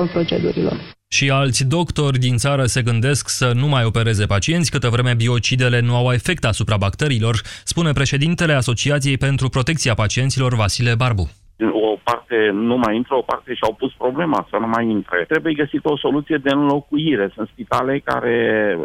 [0.00, 0.80] procedurilor.
[1.08, 5.80] Și alți doctori din țară se gândesc să nu mai opereze pacienți câtă vreme biocidele
[5.80, 11.30] nu au efect asupra bacteriilor, spune președintele Asociației pentru Protecția Pacienților Vasile Barbu
[11.70, 15.24] o parte nu mai intră, o parte și-au pus problema să nu mai intre.
[15.28, 17.30] Trebuie găsită o soluție de înlocuire.
[17.34, 18.36] Sunt spitale care,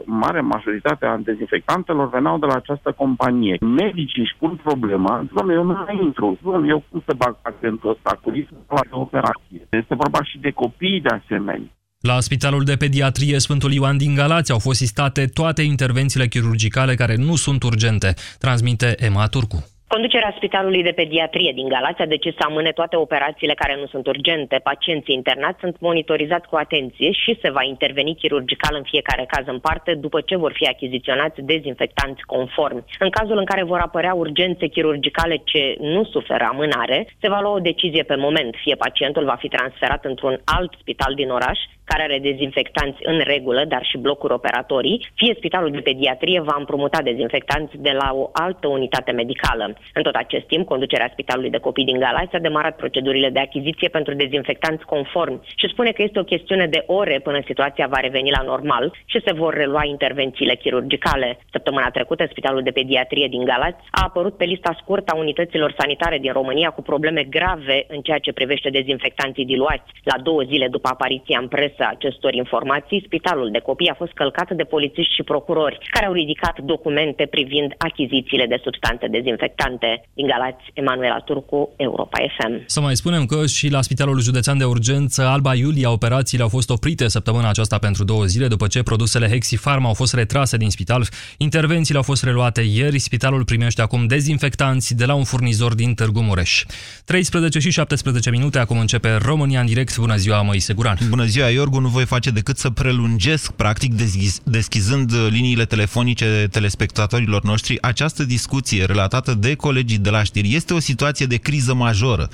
[0.05, 3.57] mare majoritatea dezinfectantelor veneau de la această companie.
[3.59, 7.89] Medicii își pun problema, doamne, eu nu mai intru, doamne, eu cum să bag pacientul
[7.89, 9.61] ăsta cu riscul la operație.
[9.69, 11.71] Este vorba și de copii de asemenea.
[11.99, 17.15] La Spitalul de Pediatrie Sfântul Ioan din Galați au fost sistate toate intervențiile chirurgicale care
[17.15, 19.76] nu sunt urgente, transmite Emma Turcu.
[19.87, 24.07] Conducerea Spitalului de Pediatrie din Galați a decis să amâne toate operațiile care nu sunt
[24.07, 24.59] urgente.
[24.63, 29.59] Pacienții internați sunt monitorizați cu atenție și se va interveni chirurgical în fiecare caz în
[29.59, 32.83] parte după ce vor fi achiziționați dezinfectanți conformi.
[32.99, 37.51] În cazul în care vor apărea urgențe chirurgicale ce nu suferă amânare, se va lua
[37.51, 38.55] o decizie pe moment.
[38.63, 43.61] Fie pacientul va fi transferat într-un alt spital din oraș, care are dezinfectanți în regulă,
[43.65, 48.67] dar și blocuri operatorii, fie Spitalul de Pediatrie va împrumuta dezinfectanți de la o altă
[48.67, 49.65] unitate medicală.
[49.93, 53.89] În tot acest timp, conducerea Spitalului de Copii din Galați a demarat procedurile de achiziție
[53.89, 58.35] pentru dezinfectanți conform și spune că este o chestiune de ore până situația va reveni
[58.37, 61.39] la normal și se vor relua intervențiile chirurgicale.
[61.51, 66.17] Săptămâna trecută, Spitalul de Pediatrie din Galați a apărut pe lista scurtă a unităților sanitare
[66.17, 69.91] din România cu probleme grave în ceea ce privește dezinfectanții diluați.
[70.03, 74.13] La două zile după apariția în presă a acestor informații, Spitalul de Copii a fost
[74.13, 80.09] călcat de polițiști și procurori, care au ridicat documente privind achizițiile de substanțe dezinfectante importante
[80.13, 82.63] din Galați, Emanuela Turcu, Europa FM.
[82.65, 86.69] Să mai spunem că și la Spitalul Județean de Urgență Alba Iulia operațiile au fost
[86.69, 91.03] oprite săptămâna aceasta pentru două zile după ce produsele Hexifarm au fost retrase din spital.
[91.37, 92.99] Intervențiile au fost reluate ieri.
[92.99, 96.63] Spitalul primește acum dezinfectanți de la un furnizor din Târgu Mureș.
[97.05, 99.97] 13 și 17 minute, acum începe România în direct.
[99.97, 100.97] Bună ziua, Moise Guran.
[101.09, 101.79] Bună ziua, Iorgu.
[101.79, 108.85] Nu voi face decât să prelungesc, practic, deschiz, deschizând liniile telefonice telespectatorilor noștri, această discuție
[108.85, 112.29] relatată de colegii de la știri, este o situație de criză majoră,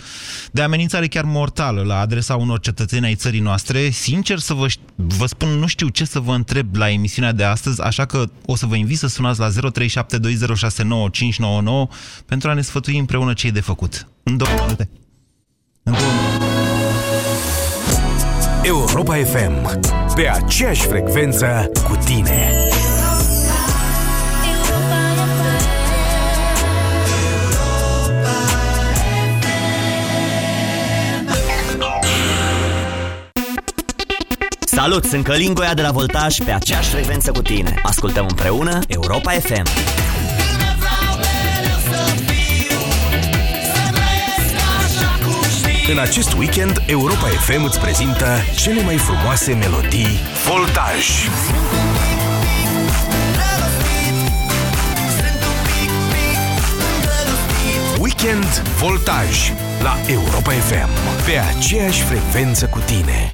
[0.52, 3.90] de amenințare chiar mortală la adresa unor cetățeni ai țării noastre.
[3.90, 7.82] Sincer să vă, vă spun, nu știu ce să vă întreb la emisiunea de astăzi,
[7.82, 9.54] așa că o să vă invit să sunați la 0372069599
[12.26, 14.08] pentru a ne sfătui împreună ce e de făcut.
[14.24, 14.90] În două minute.
[15.84, 16.53] În două minute.
[18.66, 19.80] Europa FM.
[20.16, 22.68] Pe aceeași frecvență cu tine.
[34.60, 37.76] Salut, sunt Călin Goia de la Voltaj pe aceeași frecvență cu tine.
[37.84, 39.68] Ascultăm împreună Europa FM.
[45.92, 51.28] În acest weekend, Europa FM îți prezintă cele mai frumoase melodii Voltaj.
[58.00, 59.52] Weekend Voltaj
[59.82, 60.90] la Europa FM.
[61.26, 63.32] Pe aceeași frecvență cu tine.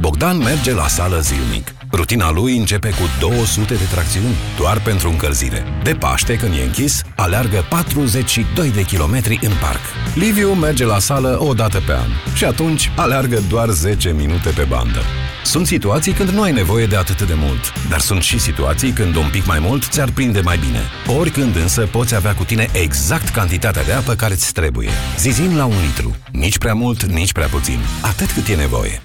[0.00, 1.74] Bogdan merge la sală zilnic.
[1.92, 5.64] Rutina lui începe cu 200 de tracțiuni doar pentru încălzire.
[5.82, 9.80] De Paște, când e închis, aleargă 42 de kilometri în parc.
[10.14, 14.62] Liviu merge la sală o dată pe an și atunci aleargă doar 10 minute pe
[14.68, 15.02] bandă.
[15.44, 19.16] Sunt situații când nu ai nevoie de atât de mult, dar sunt și situații când
[19.16, 20.80] un pic mai mult ți-ar prinde mai bine.
[21.18, 24.88] Oricând însă poți avea cu tine exact cantitatea de apă care îți trebuie.
[25.18, 26.16] Zizin la un litru.
[26.30, 27.78] Nici prea mult, nici prea puțin.
[28.02, 29.02] Atât cât e nevoie.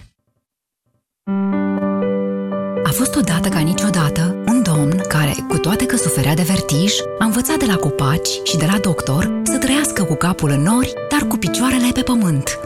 [3.17, 7.25] A fost odată ca niciodată un domn care, cu toate că suferea de vertij, a
[7.25, 11.27] învățat de la copaci și de la doctor să trăiască cu capul în nori, dar
[11.27, 12.59] cu picioarele pe pământ.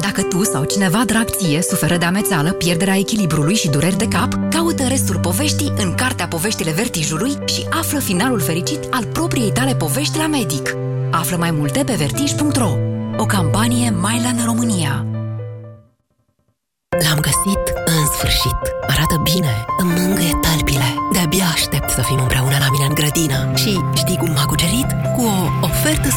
[0.00, 4.38] Dacă tu sau cineva drag ție suferă de amețeală, pierderea echilibrului și dureri de cap,
[4.50, 10.18] caută restul poveștii în Cartea Poveștile Vertijului și află finalul fericit al propriei tale povești
[10.18, 10.76] la medic.
[11.10, 12.72] Află mai multe pe vertij.ro
[13.16, 15.06] O campanie Mylan România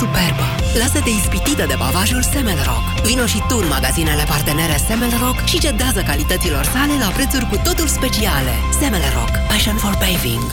[0.01, 0.47] superbă.
[0.81, 2.85] Lasă-te ispitită de bavajul Semelrock.
[3.07, 7.87] Vino și tu în magazinele partenere Semelrock și cedează calităților sale la prețuri cu totul
[7.97, 8.53] speciale.
[8.79, 9.33] Semelrock.
[9.47, 10.47] Passion for paving.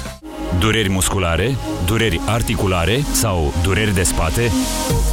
[0.58, 4.52] Dureri musculare, dureri articulare sau dureri de spate?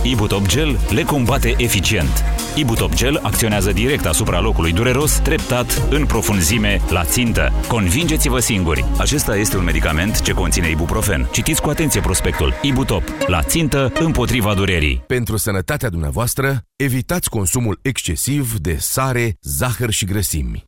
[0.03, 2.23] Ibutop Gel le combate eficient.
[2.59, 7.53] Ibutop Gel acționează direct asupra locului dureros, treptat, în profunzime, la țintă.
[7.67, 8.85] Convingeți-vă singuri!
[8.97, 11.29] Acesta este un medicament ce conține ibuprofen.
[11.31, 12.53] Citiți cu atenție prospectul.
[12.61, 13.03] Ibutop.
[13.27, 15.03] La țintă, împotriva durerii.
[15.07, 20.63] Pentru sănătatea dumneavoastră, evitați consumul excesiv de sare, zahăr și grăsimi.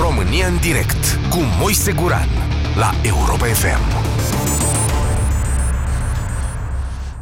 [0.00, 2.28] România în direct cu Moise Guran
[2.76, 4.07] la Europa FM.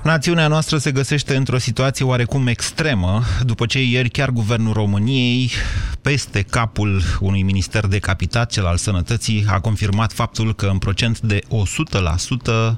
[0.07, 5.51] Națiunea noastră se găsește într-o situație oarecum extremă, după ce ieri chiar Guvernul României,
[6.03, 11.41] peste capul unui minister decapitat, cel al sănătății, a confirmat faptul că în procent de
[11.41, 11.47] 100%
[12.47, 12.77] uh,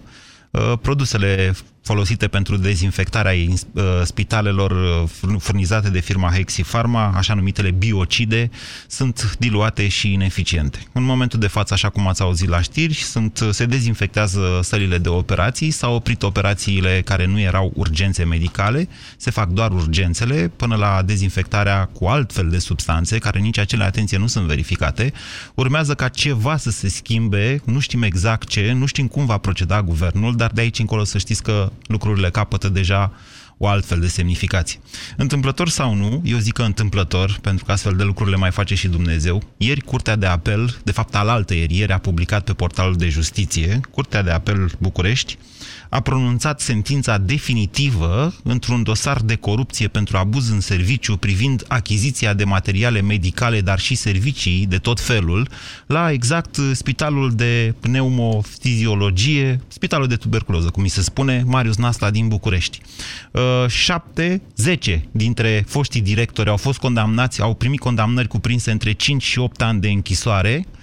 [0.82, 1.54] produsele
[1.88, 8.50] folosite pentru dezinfectarea uh, spitalelor uh, furnizate de firma Hexifarma, așa numitele biocide,
[8.86, 10.78] sunt diluate și ineficiente.
[10.92, 15.08] În momentul de față, așa cum ați auzit la știri, sunt, se dezinfectează sălile de
[15.08, 21.02] operații, s-au oprit operațiile care nu erau urgențe medicale, se fac doar urgențele, până la
[21.02, 25.12] dezinfectarea cu altfel de substanțe, care nici acele, atenție, nu sunt verificate.
[25.54, 29.82] Urmează ca ceva să se schimbe, nu știm exact ce, nu știm cum va proceda
[29.82, 33.12] guvernul, dar de aici încolo să știți că lucrurile capătă deja
[33.58, 34.80] o altfel de semnificație.
[35.16, 38.74] Întâmplător sau nu, eu zic că întâmplător, pentru că astfel de lucruri le mai face
[38.74, 39.42] și Dumnezeu.
[39.56, 43.80] Ieri, Curtea de Apel, de fapt alaltă ieri, ieri a publicat pe portalul de justiție,
[43.90, 45.38] Curtea de Apel București,
[45.88, 52.44] a pronunțat sentința definitivă într-un dosar de corupție pentru abuz în serviciu privind achiziția de
[52.44, 55.48] materiale medicale, dar și servicii de tot felul,
[55.86, 62.28] la exact spitalul de pneumofiziologie, spitalul de tuberculoză, cum mi se spune, Marius Nasla din
[62.28, 62.80] București.
[63.30, 69.22] Uh, șapte, zece dintre foștii directori au fost condamnați, au primit condamnări cuprinse între 5
[69.22, 70.77] și 8 ani de închisoare, Uh,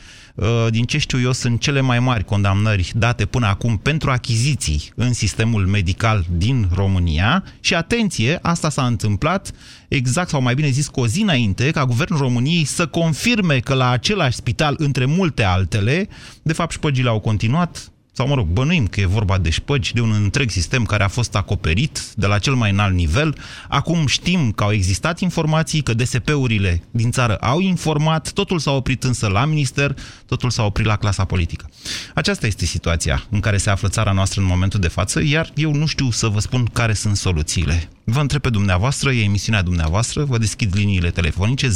[0.69, 5.13] din ce știu eu, sunt cele mai mari condamnări date până acum pentru achiziții în
[5.13, 7.43] sistemul medical din România.
[7.59, 9.51] Și atenție, asta s-a întâmplat
[9.87, 13.73] exact, sau mai bine zis, cu o zi înainte, ca Guvernul României să confirme că
[13.73, 16.07] la același spital, între multe altele,
[16.41, 20.01] de fapt șpăgile au continuat, sau mă rog, bănuim că e vorba de șpăgi, de
[20.01, 23.37] un întreg sistem care a fost acoperit de la cel mai înalt nivel.
[23.69, 29.03] Acum știm că au existat informații, că DSP-urile din țară au informat, totul s-a oprit
[29.03, 29.95] însă la minister,
[30.25, 31.69] totul s-a oprit la clasa politică.
[32.13, 35.73] Aceasta este situația în care se află țara noastră în momentul de față, iar eu
[35.73, 37.89] nu știu să vă spun care sunt soluțiile.
[38.03, 41.71] Vă întreb pe dumneavoastră, e emisiunea dumneavoastră, vă deschid liniile telefonice, 0372069599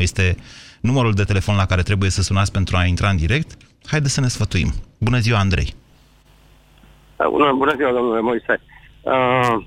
[0.00, 0.36] este
[0.80, 3.56] numărul de telefon la care trebuie să sunați pentru a intra în direct.
[3.86, 4.72] Haideți să ne sfătuim.
[4.98, 5.74] Bună ziua, Andrei!
[7.30, 8.60] Bună, bună ziua, domnule Moise!
[9.02, 9.66] Uh,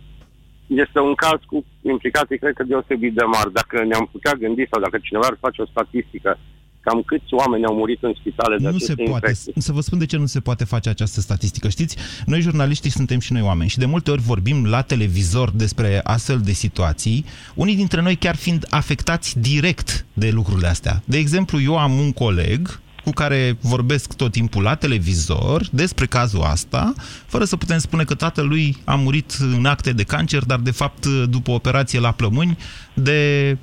[0.68, 3.54] este un caz cu implicații, cred că, deosebit de mari.
[3.54, 6.38] Dacă ne-am putea gândi sau dacă cineva ar face o statistică
[6.81, 9.12] cam câți oameni au murit în spitale de Nu se poate.
[9.12, 9.54] infecții.
[9.57, 11.69] Să vă spun de ce nu se poate face această statistică.
[11.69, 16.01] Știți, noi jurnaliștii suntem și noi oameni și de multe ori vorbim la televizor despre
[16.04, 17.25] astfel de situații,
[17.56, 21.01] unii dintre noi chiar fiind afectați direct de lucrurile astea.
[21.06, 26.42] De exemplu, eu am un coleg cu care vorbesc tot timpul la televizor despre cazul
[26.42, 26.94] asta,
[27.25, 31.06] fără să putem spune că tatălui a murit în acte de cancer, dar de fapt
[31.06, 32.57] după operație la plămâni
[32.94, 33.57] de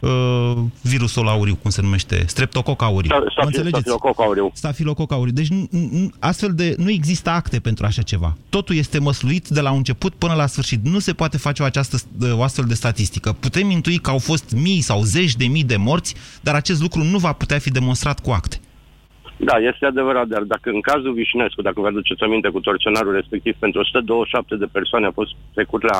[0.00, 3.08] uh, virusul auriu, cum se numește, streptococ auriu.
[3.10, 3.80] Sta- Mă stafi- înțelegeți?
[3.80, 4.50] stafilococ auriu.
[4.54, 5.32] Stafilococ auriu.
[5.32, 8.36] Deci nu- nu- astfel de, nu există acte pentru așa ceva.
[8.48, 10.84] Totul este măsluit de la început până la sfârșit.
[10.84, 11.96] Nu se poate face o, această,
[12.32, 13.32] o astfel de statistică.
[13.32, 17.02] Putem intui că au fost mii sau zeci de mii de morți, dar acest lucru
[17.02, 18.60] nu va putea fi demonstrat cu acte.
[19.44, 23.54] Da, este adevărat, dar dacă în cazul Vișinescu, dacă vă aduceți aminte cu torționarul respectiv,
[23.58, 25.98] pentru 127 de persoane a fost trecut la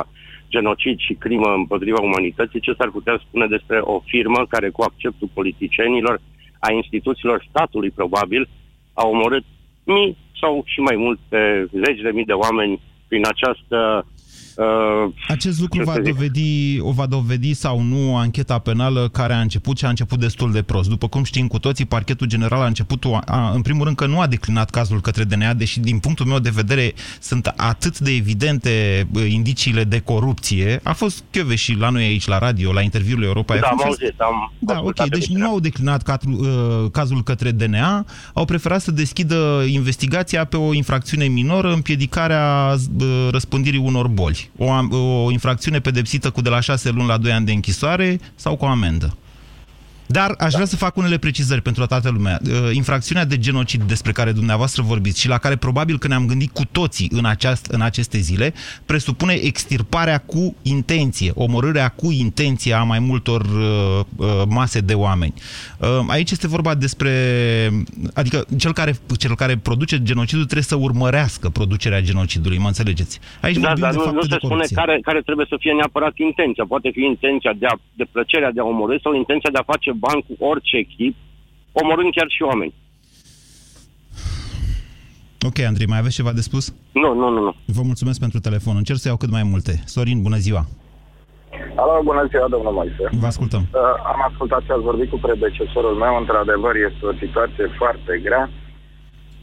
[0.48, 5.28] genocid și crimă împotriva umanității, ce s-ar putea spune despre o firmă care, cu acceptul
[5.34, 6.20] politicienilor,
[6.58, 8.48] a instituțiilor statului probabil,
[8.92, 9.44] a omorât
[9.84, 14.06] mii sau și mai multe zeci de mii de oameni prin această
[14.56, 16.12] Uh, Acest lucru ce va să zic?
[16.12, 20.52] dovedi, o va dovedi sau nu ancheta penală care a început și a început destul
[20.52, 20.88] de prost.
[20.88, 24.20] După cum știm cu toții, parchetul general a început, a, în primul rând, că nu
[24.20, 29.06] a declinat cazul către DNA, deși din punctul meu de vedere sunt atât de evidente
[29.10, 30.80] bă, indiciile de corupție.
[30.82, 33.84] A fost și la noi aici la radio, la interviul Europa da, FM, am și
[33.84, 34.78] a auzit, am da, ok.
[34.78, 35.46] ascultat Deci emisiunea.
[35.46, 38.04] nu au declinat cadru, uh, cazul către DNA,
[38.34, 44.41] au preferat să deschidă investigația pe o infracțiune minoră, împiedicarea uh, răspândirii unor boli.
[44.58, 48.20] O, am- o infracțiune pedepsită cu de la 6 luni la 2 ani de închisoare
[48.34, 49.16] sau cu amendă.
[50.12, 52.38] Dar aș vrea să fac unele precizări pentru toată lumea.
[52.44, 56.50] Uh, infracțiunea de genocid despre care dumneavoastră vorbiți și la care probabil că ne-am gândit
[56.52, 58.54] cu toții în, aceast, în aceste zile,
[58.86, 65.34] presupune extirparea cu intenție, omorârea cu intenție a mai multor uh, uh, mase de oameni.
[65.78, 67.10] Uh, aici este vorba despre...
[68.14, 73.20] Adică cel care, cel care produce genocidul trebuie să urmărească producerea genocidului, mă înțelegeți?
[73.40, 74.76] Aici da, vorbim dar de nu, fapte nu se de spune corupție.
[74.76, 76.64] care, care trebuie să fie neapărat intenția.
[76.68, 79.90] Poate fi intenția de, a, de plăcerea de a omorâ sau intenția de a face
[80.04, 81.14] bani cu orice echip,
[81.72, 82.74] omorând chiar și oameni.
[85.48, 86.64] Ok, Andrei, mai aveți ceva de spus?
[87.02, 87.52] Nu, nu, nu, nu.
[87.76, 88.74] Vă mulțumesc pentru telefon.
[88.76, 89.72] Încerc să iau cât mai multe.
[89.94, 90.62] Sorin, bună ziua!
[91.80, 93.04] Alo, bună ziua, domnul Moise.
[93.22, 93.62] Vă ascultăm.
[93.62, 93.80] Uh,
[94.12, 96.14] am ascultat ce ați vorbit cu predecesorul meu.
[96.22, 98.44] Într-adevăr, este o situație foarte grea.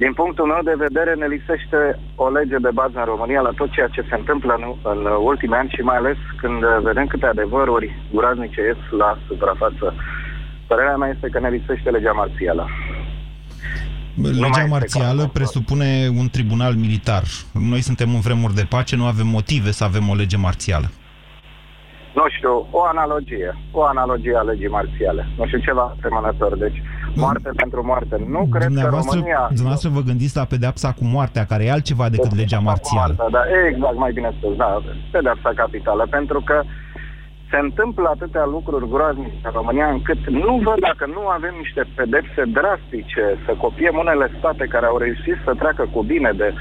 [0.03, 1.79] Din punctul meu de vedere, ne lipsește
[2.15, 4.63] o lege de bază în România la tot ceea ce se întâmplă în,
[4.93, 4.99] în
[5.31, 9.87] ultimii ani și mai ales când vedem câte adevăruri guraznice ies la suprafață.
[10.71, 12.67] Părerea mea este că ne lipsește legea marțială.
[14.43, 17.23] Legea marțială presupune un tribunal militar.
[17.53, 20.88] Noi suntem în vremuri de pace, nu avem motive să avem o lege marțială.
[22.19, 23.49] Nu știu, o analogie.
[23.71, 25.27] O analogie a legii marțiale.
[25.38, 26.57] Nu știu, ceva asemănător.
[26.57, 26.81] Deci,
[27.15, 28.15] moarte pentru moarte.
[28.27, 29.43] Nu cred că Dumneavoastră, România...
[29.47, 33.13] dumneavoastră vă gândiți la pedeapsa cu moartea, care e altceva decât legea marțială.
[33.17, 36.63] Da, da, exact, mai bine spus, da, pedepsa capitală, pentru că
[37.51, 42.41] se întâmplă atâtea lucruri groaznice în România încât nu văd dacă nu avem niște pedepse
[42.58, 46.53] drastice, să copiem unele state care au reușit să treacă cu bine de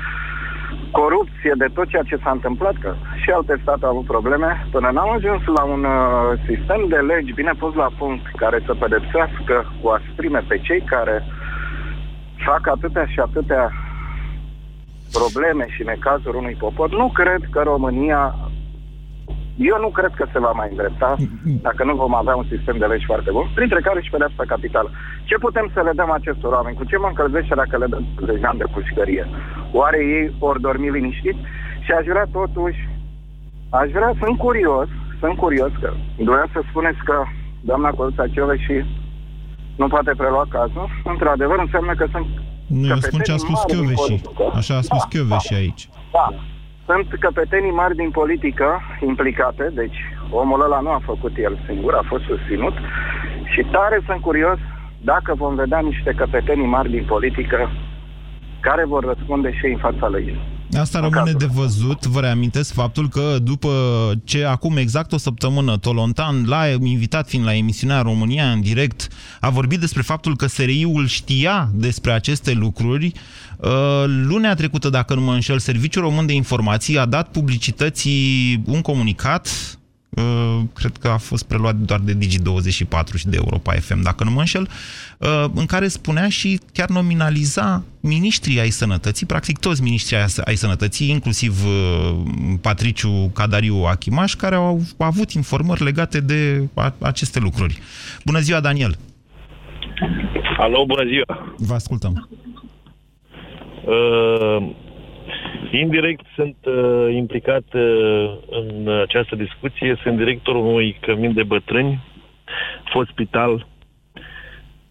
[0.90, 4.88] corupție, de tot ceea ce s-a întâmplat, că și alte state au avut probleme, până
[4.90, 9.72] n-am ajuns la un uh, sistem de legi bine pus la punct, care să pedepsească
[9.80, 11.24] cu asprime pe cei care
[12.46, 13.72] fac atâtea și atâtea
[15.12, 18.34] probleme și necazuri unui popor, nu cred că România
[19.58, 21.10] eu nu cred că se va mai îndrepta
[21.68, 24.90] dacă nu vom avea un sistem de legi foarte bun, printre care și pedeapsa capitală.
[25.24, 26.76] Ce putem să le dăm acestor oameni?
[26.76, 29.24] Cu ce mă încălzește dacă le dăm 10 ani de pușcărie?
[29.72, 31.36] Oare ei ori dormi liniștit?
[31.84, 32.80] Și aș vrea totuși,
[33.80, 34.88] aș vrea, sunt curios,
[35.20, 35.90] sunt curios că
[36.28, 37.16] doream să spuneți că
[37.60, 38.24] doamna Căluța
[38.66, 38.76] și
[39.76, 40.88] nu poate prelua cazul.
[41.04, 42.26] Într-adevăr, înseamnă că sunt
[42.66, 44.22] Nu, eu spun ce a spus căpetenii mari din Chioveși.
[44.22, 44.56] politică.
[44.60, 45.88] Așa a spus Da, Chioveși aici.
[46.12, 46.26] Da.
[46.90, 49.98] Sunt căpetenii mari din politică implicate, deci
[50.30, 52.74] omul ăla nu a făcut el singur, a fost susținut
[53.52, 54.58] și tare sunt curios
[55.00, 57.70] dacă vom vedea niște căpetenii mari din politică
[58.60, 60.57] care vor răspunde și ei în fața legii.
[60.76, 62.06] Asta rămâne de văzut.
[62.06, 63.70] Vă reamintesc faptul că după
[64.24, 69.08] ce acum exact o săptămână Tolontan l-a invitat fiind la emisiunea România în direct,
[69.40, 73.12] a vorbit despre faptul că SRI-ul știa despre aceste lucruri.
[73.56, 78.80] Uh, Lunea trecută, dacă nu mă înșel, Serviciul Român de Informații a dat publicității un
[78.80, 79.77] comunicat Uh,
[80.74, 84.38] cred că a fost preluat doar de Digi24 și de Europa FM, dacă nu mă
[84.38, 84.68] înșel,
[85.18, 90.54] uh, în care spunea și chiar nominaliza miniștrii ai sănătății, practic toți miniștrii ai- ai
[90.54, 92.14] sănătății, inclusiv uh,
[92.60, 97.78] Patriciu Cadariu Achimaș, care au avut informări legate de a- aceste lucruri.
[98.24, 98.96] Bună ziua, Daniel!
[100.58, 101.54] Alo, bună ziua!
[101.56, 102.28] Vă ascultăm.
[103.86, 104.70] Uh,
[105.70, 109.98] indirect sunt uh, implicat uh, în această discuție.
[110.02, 112.00] Sunt directorul unui cămin de bătrâni,
[112.92, 113.66] fost spital.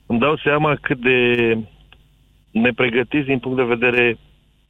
[0.06, 1.58] Îmi dau seama cât de
[2.52, 4.18] nepregătiți din punct de vedere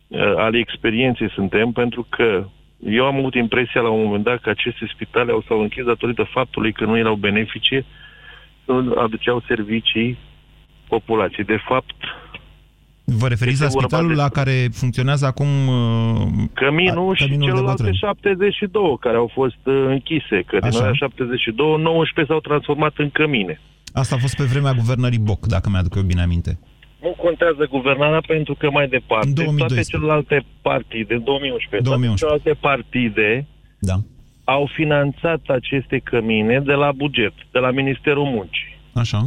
[0.08, 2.46] uh, al experienței suntem, pentru că
[2.86, 6.24] eu am avut impresia la un moment dat că aceste spitale au s-au închis datorită
[6.24, 7.86] faptului că nu erau benefice,
[8.65, 10.17] nu aduceau servicii
[10.88, 11.46] populației.
[11.46, 11.96] De fapt,
[13.16, 16.22] Vă referiți la Este vorba spitalul de- la care funcționează acum uh,
[16.54, 17.98] Căminul a- și căminul de celelalte bătrâni?
[17.98, 20.80] 72 care au fost uh, închise, că din Așa.
[20.80, 23.62] alea 72, 19 s-au transformat în cămine.
[23.94, 26.60] Asta a fost pe vremea guvernării Boc, dacă mi-aduc eu bine aminte.
[27.02, 29.68] Nu contează guvernarea pentru că mai departe În 2012.
[29.68, 32.26] toate celelalte partide, în 2011, 2011.
[32.26, 33.30] toate celelalte partide
[33.90, 33.98] Da.
[34.56, 38.72] au finanțat aceste cămine de la buget, de la Ministerul Muncii.
[38.94, 39.20] Așa,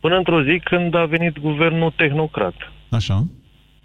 [0.00, 2.54] Până într-o zi când a venit guvernul tehnocrat,
[2.94, 3.24] așa.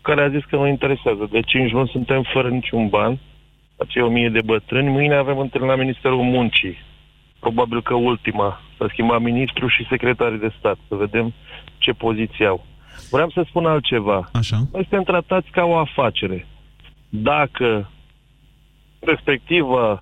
[0.02, 1.28] care a zis că nu interesează.
[1.32, 3.20] De 5 luni suntem fără niciun ban,
[3.78, 4.90] acei 1000 de bătrâni.
[4.90, 6.78] Mâine avem întâlnire la Ministerul Muncii.
[7.40, 8.62] Probabil că ultima.
[8.78, 10.78] S-a schimbat ministru și secretarii de stat.
[10.88, 11.34] Să vedem
[11.78, 12.66] ce poziție au.
[13.12, 14.30] Vreau să spun altceva.
[14.34, 14.58] Așa.
[14.74, 16.48] Noi suntem tratați ca o afacere.
[17.10, 17.90] Dacă
[19.00, 20.02] respectivă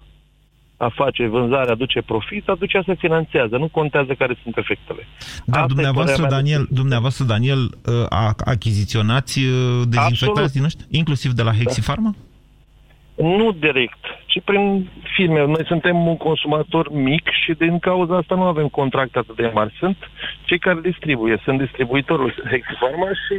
[0.78, 3.58] afacere, vânzare aduce profit, atunci se finanțează.
[3.58, 5.08] Nu contează care sunt efectele.
[5.46, 9.52] Dar Asta e dumneavoastră, părerea mea Daniel, dumneavoastră, Daniel, uh, a, achiziționați uh,
[9.88, 10.52] dezinfectanți Absolut.
[10.52, 12.16] din ăștia, inclusiv de la Hexifarma?
[13.16, 15.46] Nu direct, ci și prin firme.
[15.46, 19.76] Noi suntem un consumator mic și din cauza asta nu avem contracte atât de mari.
[19.80, 19.98] Sunt
[20.46, 23.36] cei care distribuie, sunt distribuitorul Hexifarma și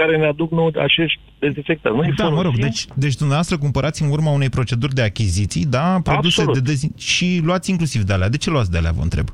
[0.00, 1.98] care ne aduc nouă acești dezinfectanți.
[1.98, 2.36] Noi da, folosim...
[2.36, 6.54] mă rog, deci, deci dumneavoastră cumpărați în urma unei proceduri de achiziții, da, produse Absolut.
[6.54, 6.92] de dezin...
[6.96, 8.28] și luați inclusiv de alea.
[8.28, 9.28] De ce luați de alea, vă întreb?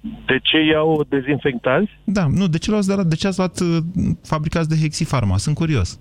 [0.00, 1.90] De ce iau dezinfectanți?
[2.04, 3.04] Da, nu, de ce luați de alea?
[3.04, 3.76] De ce ați luat uh,
[4.22, 5.36] fabricați de Hexifarma?
[5.36, 6.00] Sunt curios.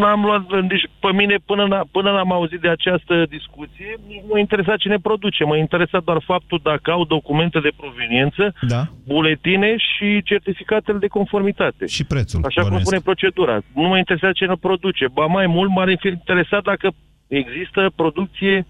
[0.00, 4.28] N-am luat, deci pe mine până, n- până n-am auzit de această discuție, nici nu
[4.32, 8.82] mă interesa cine produce, mă interesa doar faptul dacă au documente de proveniență, Da.
[9.06, 11.86] buletine și certificatele de conformitate.
[11.86, 12.40] Și prețul.
[12.44, 12.86] Așa cum bănuiesc.
[12.86, 13.60] spune procedura.
[13.74, 15.06] Nu mă interesa cine produce.
[15.12, 16.90] Ba mai mult m-ar fi interesat dacă
[17.26, 18.66] există producție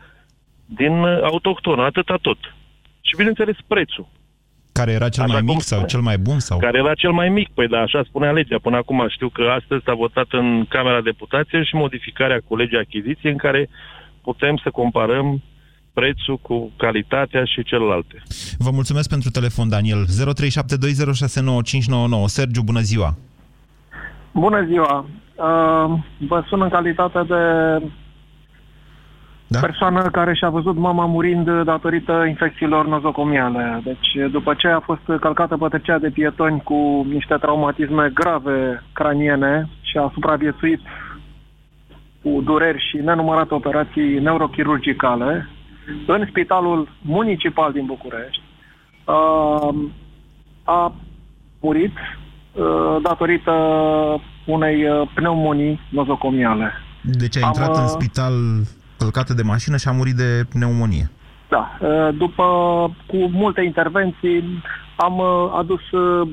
[0.66, 2.38] din uh, autohtonă, atâta tot.
[3.00, 4.06] Și bineînțeles prețul.
[4.80, 5.92] Care era cel Așa mai cum mic sau spune.
[5.92, 6.38] cel mai bun?
[6.38, 6.58] sau?
[6.58, 8.98] Care era cel mai mic, păi da, așa spunea legea până acum.
[9.08, 13.68] Știu că astăzi s-a votat în Camera Deputației și modificarea cu legea achiziției în care
[14.22, 15.42] putem să comparăm
[15.92, 18.22] prețul cu calitatea și celelalte.
[18.58, 20.04] Vă mulțumesc pentru telefon, Daniel.
[20.06, 20.10] 0372069599.
[22.26, 23.16] Sergiu, bună ziua!
[24.32, 25.06] Bună ziua!
[25.34, 27.42] Uh, vă sun în calitate de
[29.50, 29.58] Da?
[29.60, 33.80] persoană care și-a văzut mama murind datorită infecțiilor nozocomiale.
[33.84, 39.68] Deci, după ce a fost călcată pe trecerea de pietoni cu niște traumatisme grave craniene
[39.80, 40.80] și a supraviețuit
[42.22, 45.48] cu dureri și nenumărate operații neurochirurgicale
[46.06, 48.42] în Spitalul Municipal din București,
[49.04, 49.74] uh,
[50.64, 50.94] a
[51.60, 53.52] murit uh, datorită
[54.46, 56.72] unei uh, pneumonii nozocomiale.
[57.02, 58.32] Deci a Am, intrat în uh, spital
[58.98, 61.10] călcată de mașină și a murit de pneumonie.
[61.48, 62.44] Da, uh, după
[63.06, 64.62] cu multe intervenții
[64.96, 66.28] am uh, adus uh,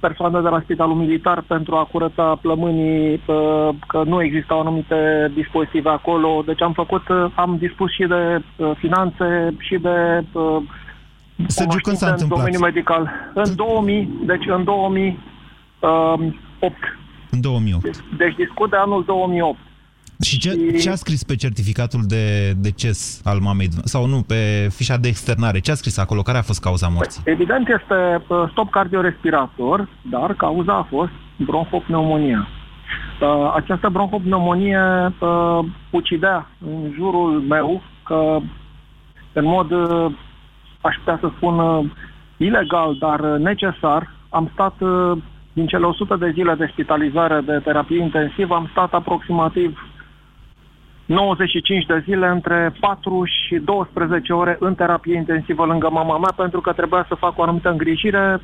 [0.00, 5.88] persoane de la Spitalul Militar pentru a curăța plămânii, uh, că nu existau anumite dispozitive
[5.88, 10.62] acolo, deci am făcut, uh, am dispus și de uh, finanțe și de uh,
[11.46, 12.38] Sergiu, când s-a cunoștințe în întâmplat?
[12.38, 13.10] domeniul medical.
[13.34, 15.16] În 2000, deci în 2008.
[17.30, 18.04] În 2008.
[18.16, 19.58] Deci discut de anul 2008.
[20.22, 23.68] Și ce, ce a scris pe certificatul de deces al mamei?
[23.84, 25.58] Sau nu, pe fișa de externare?
[25.60, 26.22] Ce a scris acolo?
[26.22, 27.22] Care a fost cauza morții?
[27.24, 32.48] Evident este uh, stop cardiorespirator, dar cauza a fost bronhopneumonia.
[33.20, 34.80] Uh, Această bronhopneumonie
[35.20, 35.58] uh,
[35.90, 38.38] ucidea în jurul meu că
[39.32, 40.12] în mod, uh,
[40.80, 41.84] aș putea să spun, uh,
[42.36, 45.12] ilegal, dar uh, necesar, am stat uh,
[45.52, 49.87] din cele 100 de zile de spitalizare de terapie intensivă, am stat aproximativ
[51.08, 56.60] 95 de zile între 4 și 12 ore în terapie intensivă lângă mama mea pentru
[56.60, 58.40] că trebuia să fac o anumită îngrijire.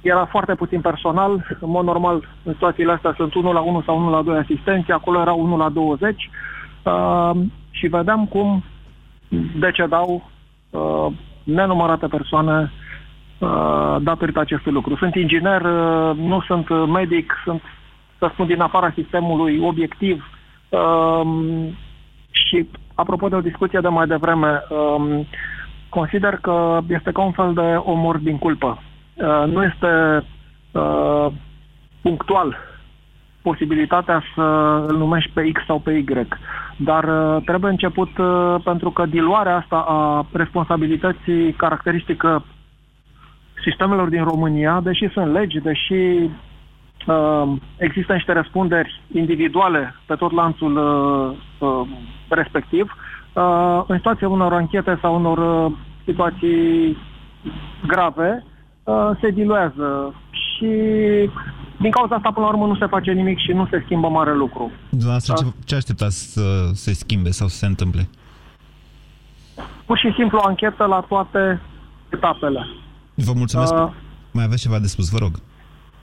[0.00, 1.56] Era foarte puțin personal.
[1.60, 4.90] În mod normal, în situațiile astea sunt 1 la 1 sau 1 la 2 asistenți.
[4.90, 6.30] Acolo era 1 la 20.
[6.82, 7.30] Uh,
[7.70, 8.64] și vedeam cum
[9.58, 10.30] decedau
[10.70, 11.06] uh,
[11.44, 12.72] nenumărate persoane
[13.38, 14.96] uh, datorită acestui lucru.
[14.96, 17.62] Sunt inginer, uh, nu sunt uh, medic, sunt,
[18.18, 20.24] să spun, din afara sistemului obiectiv.
[20.68, 21.76] Um,
[22.30, 25.26] și apropo de o discuție de mai devreme, um,
[25.88, 28.82] consider că este ca un fel de omor din culpă.
[29.14, 30.24] Uh, nu este
[30.72, 31.26] uh,
[32.02, 32.56] punctual
[33.42, 34.42] posibilitatea să
[34.88, 36.04] îl numești pe X sau pe Y,
[36.76, 42.44] dar uh, trebuie început uh, pentru că diluarea asta a responsabilității caracteristică
[43.64, 46.30] sistemelor din România, deși sunt legi, deși uh,
[47.76, 51.36] există niște răspunderi individuale pe tot lanțul uh,
[51.68, 51.88] uh,
[52.28, 52.96] respectiv,
[53.32, 56.96] uh, în situația unor anchete sau unor uh, situații
[57.86, 58.44] grave,
[58.84, 60.68] uh, se diluează și
[61.80, 64.34] din cauza asta, până la urmă, nu se face nimic și nu se schimbă mare
[64.34, 64.70] lucru.
[64.88, 68.08] Dumneavoastră, ce, ce așteptați să se schimbe sau să se întâmple?
[69.86, 71.60] Pur și simplu o anchetă la toate
[72.08, 72.66] etapele.
[73.14, 73.74] Vă mulțumesc.
[73.74, 73.88] Uh,
[74.30, 75.32] Mai aveți ceva de spus, vă rog.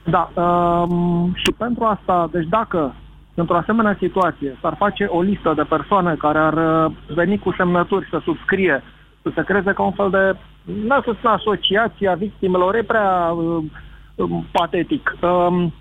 [0.04, 2.94] Da, um, și pentru asta, deci dacă
[3.34, 8.08] într-o asemenea situație s-ar face o listă de persoane care ar uh, veni cu semnături
[8.10, 8.82] să subscrie,
[9.22, 10.36] să se creeze ca un fel de,
[10.86, 13.64] nu să spun asociația victimelor, e prea uh,
[14.14, 15.16] um, patetic.
[15.20, 15.72] Um,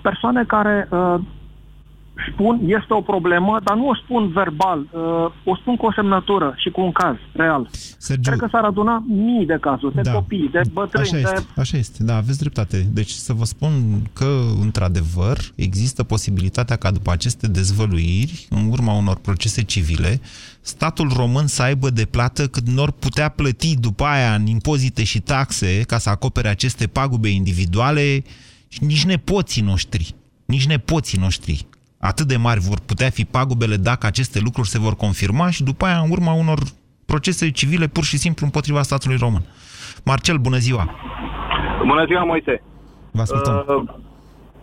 [0.00, 1.14] persoane care uh,
[2.32, 5.00] spun este o problemă, dar nu o spun verbal, uh,
[5.44, 7.68] o spun cu o semnătură și cu un caz real.
[7.98, 10.12] Sergiu, Cred că s-ar aduna mii de cazuri, de Da.
[10.12, 12.86] copii, de bătrâni, Așa de este, așa este, da, aveți dreptate.
[12.92, 13.72] Deci să vă spun
[14.12, 20.20] că, într-adevăr, există posibilitatea ca după aceste dezvăluiri, în urma unor procese civile,
[20.60, 25.20] statul român să aibă de plată cât n-or putea plăti după aia în impozite și
[25.20, 28.22] taxe ca să acopere aceste pagube individuale
[28.68, 31.66] și nici nepoții noștri, nici nepoții noștri
[32.00, 35.84] atât de mari vor putea fi pagubele dacă aceste lucruri se vor confirma și după
[35.84, 36.58] aia, în urma unor
[37.06, 39.44] procese civile pur și simplu împotriva statului român.
[40.04, 40.84] Marcel, bună ziua!
[41.86, 42.62] Bună ziua, Moise!
[43.10, 43.64] Vă ascultăm.
[43.68, 43.82] Uh,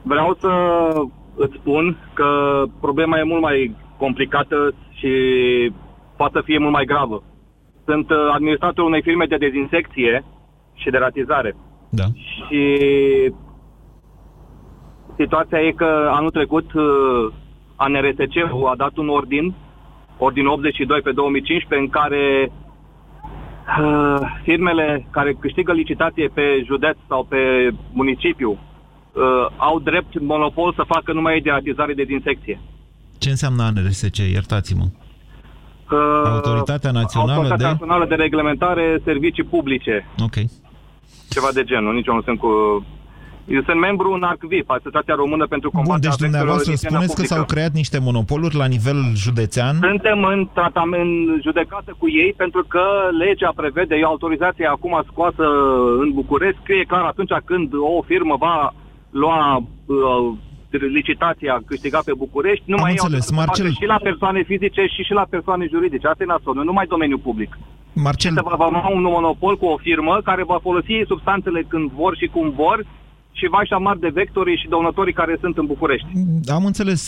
[0.02, 0.52] vreau să
[1.36, 2.30] îți spun că
[2.80, 5.12] problema e mult mai complicată și
[6.16, 7.24] poate să fie mult mai gravă.
[7.86, 10.24] Sunt uh, administratorul unei firme de dezinsecție
[10.74, 11.56] și de ratizare.
[11.90, 12.04] Da.
[12.14, 12.62] Și
[15.18, 16.84] situația e că anul trecut uh,
[17.76, 18.38] ANRSC
[18.72, 19.54] a dat un ordin,
[20.18, 22.52] ordin 82 pe 2015, în care
[23.80, 27.38] uh, firmele care câștigă licitație pe județ sau pe
[27.94, 32.60] municipiu uh, au drept monopol să facă numai de ratizare de dinsecție.
[33.18, 34.18] Ce înseamnă ANRSC?
[34.18, 34.86] Iertați-mă.
[35.92, 37.72] Uh, Autoritatea Națională Autoritatea de...
[37.72, 40.08] Națională de Reglementare Servicii Publice.
[40.20, 40.36] Ok.
[41.30, 42.50] Ceva de genul, nici eu nu sunt cu...
[43.56, 46.92] Eu sunt membru în ARCVIP, Asociația Română pentru Bun, Combaterea deci Efectelor dumneavoastră din Igiena
[46.94, 47.34] spuneți că Publică.
[47.34, 49.76] s-au creat niște monopoluri la nivel județean.
[49.90, 51.12] Suntem în tratament
[51.48, 52.84] judecată cu ei pentru că
[53.24, 55.46] legea prevede, e o autorizație acum scoasă
[56.04, 58.58] în București, scrie clar atunci când o firmă va
[59.22, 60.28] lua uh,
[61.00, 63.72] licitația câștigat pe București, nu Am mai înțeles, Marcel.
[63.80, 66.08] și la persoane fizice și și la persoane juridice.
[66.08, 67.52] Asta e nasolul, nu numai domeniul public.
[67.94, 72.16] Marcel, Se va avea un monopol cu o firmă care va folosi substanțele când vor
[72.18, 72.86] și cum vor
[73.40, 76.08] și vaș așa mari de vectorii și dăunătorii care sunt în București.
[76.58, 77.02] am înțeles.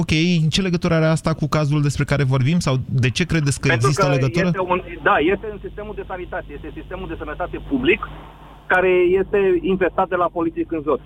[0.00, 0.12] Ok,
[0.54, 2.58] ce legătură are asta cu cazul despre care vorbim?
[2.58, 4.46] Sau de ce credeți că Pentru există că legătură?
[4.46, 8.00] Este un, da, este în sistemul de sanitate, este sistemul de sănătate public
[8.66, 11.00] care este infestat de la politic în jos.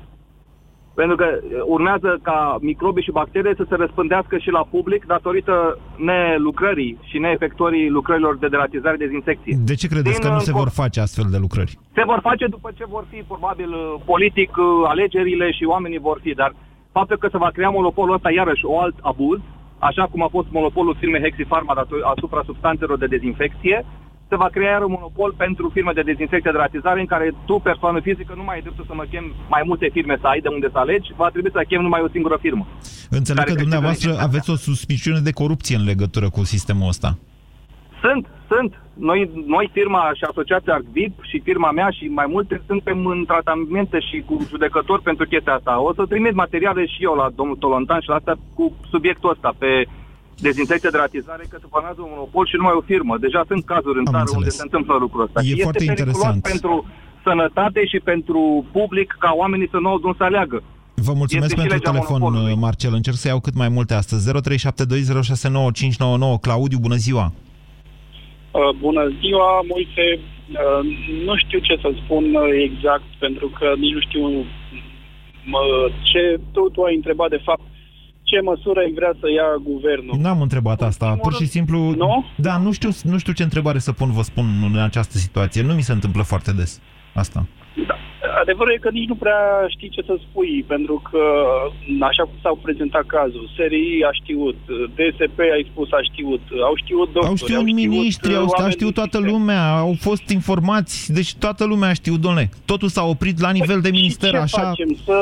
[0.95, 5.79] Pentru că uh, urmează ca microbii și bacterii să se răspândească și la public datorită
[5.97, 9.57] nelucrării și neefectuării lucrărilor de deratizare de dezinfecție.
[9.65, 11.79] De ce credeți Din, că nu uh, se co- vor face astfel de lucrări?
[11.95, 16.19] Se vor face după ce vor fi, probabil, uh, politic, uh, alegerile și oamenii vor
[16.23, 16.55] fi, dar
[16.93, 19.39] faptul că se va crea monopolul ăsta, iarăși, o alt abuz,
[19.79, 23.85] așa cum a fost monopolul firmei Hexifarma dator- asupra substanțelor de dezinfecție,
[24.31, 27.55] se va crea iar un monopol pentru firme de dezinfecție de ratizare în care tu,
[27.71, 30.49] persoană fizică, nu mai ai dreptul să mă chem mai multe firme să ai de
[30.49, 32.67] unde să alegi, va trebui să chem numai o singură firmă.
[33.19, 34.29] Înțeleg Care că câștigă dumneavoastră licitația.
[34.31, 37.19] aveți o suspiciune de corupție în legătură cu sistemul ăsta.
[38.03, 38.73] Sunt, sunt.
[38.95, 43.99] Noi, noi firma și asociația ARCVIP și firma mea și mai multe suntem în tratamente
[44.01, 45.81] și cu judecători pentru chestia asta.
[45.81, 49.55] O să trimit materiale și eu la domnul Tolontan și la asta cu subiectul ăsta
[49.59, 49.87] pe
[50.49, 53.15] dezinfecție de ratizare că se formează un monopol și numai o firmă.
[53.27, 54.39] Deja sunt cazuri în Am țară înțeles.
[54.41, 55.39] unde se întâmplă lucrul ăsta.
[55.41, 56.39] E Și este foarte periculos interesant.
[56.53, 56.73] pentru
[57.27, 58.41] sănătate și pentru
[58.79, 60.59] public ca oamenii să nu au de unde să aleagă.
[61.09, 62.63] Vă mulțumesc Este și pentru legea telefon, monopolului.
[62.67, 62.93] Marcel.
[63.01, 64.23] Încerc să iau cât mai multe astăzi.
[64.31, 64.33] 0372069599.
[66.47, 67.27] Claudiu, bună ziua!
[68.59, 70.07] Uh, bună ziua, Moise.
[70.19, 70.83] Uh,
[71.27, 74.23] nu știu ce să spun uh, exact, pentru că nici nu știu
[75.53, 75.63] mă,
[76.11, 76.23] ce
[76.53, 77.63] tu, tu ai întrebat de fapt
[78.31, 80.17] ce măsură îi vrea să ia guvernul.
[80.19, 81.79] N-am întrebat asta, pur și simplu...
[81.79, 82.25] Nu?
[82.37, 85.63] Da, nu știu, nu știu ce întrebare să pun, vă spun, în această situație.
[85.63, 86.81] Nu mi se întâmplă foarte des
[87.15, 87.47] asta.
[88.43, 91.23] Adevărul e că nici nu prea știi ce să spui, pentru că,
[92.01, 94.59] așa cum s-au prezentat cazul, SRI a știut,
[94.97, 99.19] DSP ai spus a știut, au știut doctori, Au știut miniștri, au, a știut toată
[99.19, 102.49] lumea, au fost informați, deci toată lumea a știut, domnule.
[102.65, 104.61] Totul s-a oprit la nivel de minister, ce așa...
[104.61, 104.97] facem?
[105.05, 105.19] Să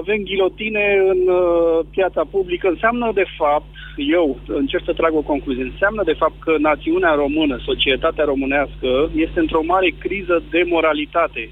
[0.00, 5.62] avem ghilotine în uh, piața publică înseamnă de fapt, eu încerc să trag o concluzie,
[5.62, 11.50] înseamnă de fapt că națiunea română, societatea românească, este într-o mare criză de moralitate.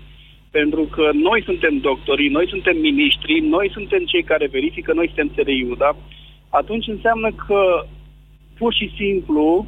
[0.60, 5.28] Pentru că noi suntem doctorii, noi suntem miniștri, noi suntem cei care verifică, noi suntem
[5.36, 5.90] SRI-ul, da?
[6.60, 7.60] Atunci înseamnă că
[8.58, 9.66] pur și simplu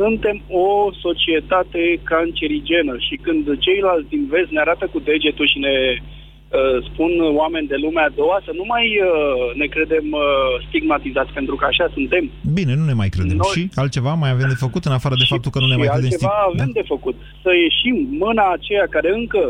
[0.00, 0.68] suntem o
[1.06, 7.12] societate cancerigenă și când ceilalți din vest ne arată cu degetul și ne uh, spun
[7.40, 10.22] oameni de lumea a doua să nu mai uh, ne credem uh,
[10.68, 12.24] stigmatizați, pentru că așa suntem.
[12.58, 13.36] Bine, nu ne mai credem.
[13.36, 15.88] Noi- Și altceva mai avem de făcut, în afară de faptul că nu ne mai
[15.88, 16.10] și credem?
[16.10, 17.16] altceva stig- avem de făcut.
[17.44, 19.42] Să ieșim mâna aceea care încă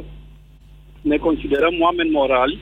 [1.12, 2.58] ne considerăm oameni morali,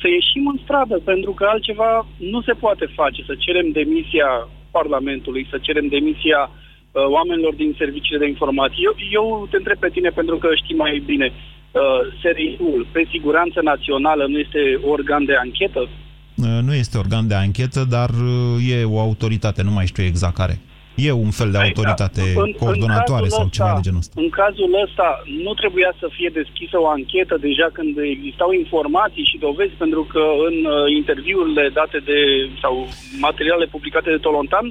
[0.00, 3.20] să ieșim în stradă, pentru că altceva nu se poate face.
[3.30, 4.28] Să cerem demisia
[4.70, 8.84] Parlamentului, să cerem demisia uh, oamenilor din serviciile de informații.
[8.88, 11.28] Eu, eu te întreb pe tine pentru că știi mai bine.
[11.32, 14.62] Uh, SRI-ul pe siguranță națională nu este
[14.94, 15.80] organ de anchetă?
[15.80, 20.34] Uh, Nu este organ de anchetă, dar uh, e o autoritate, nu mai știu exact
[20.34, 20.58] care.
[21.06, 22.22] E un fel de autoritate
[22.62, 24.14] coordonatoare cazul sau ăsta- ceva de genul ăsta.
[24.24, 25.08] În cazul ăsta
[25.44, 30.22] nu trebuia să fie deschisă o anchetă deja când existau informații și dovezi, pentru că
[30.48, 32.18] în uh, interviurile date de
[32.62, 32.74] sau
[33.26, 34.66] materiale publicate de Tolontan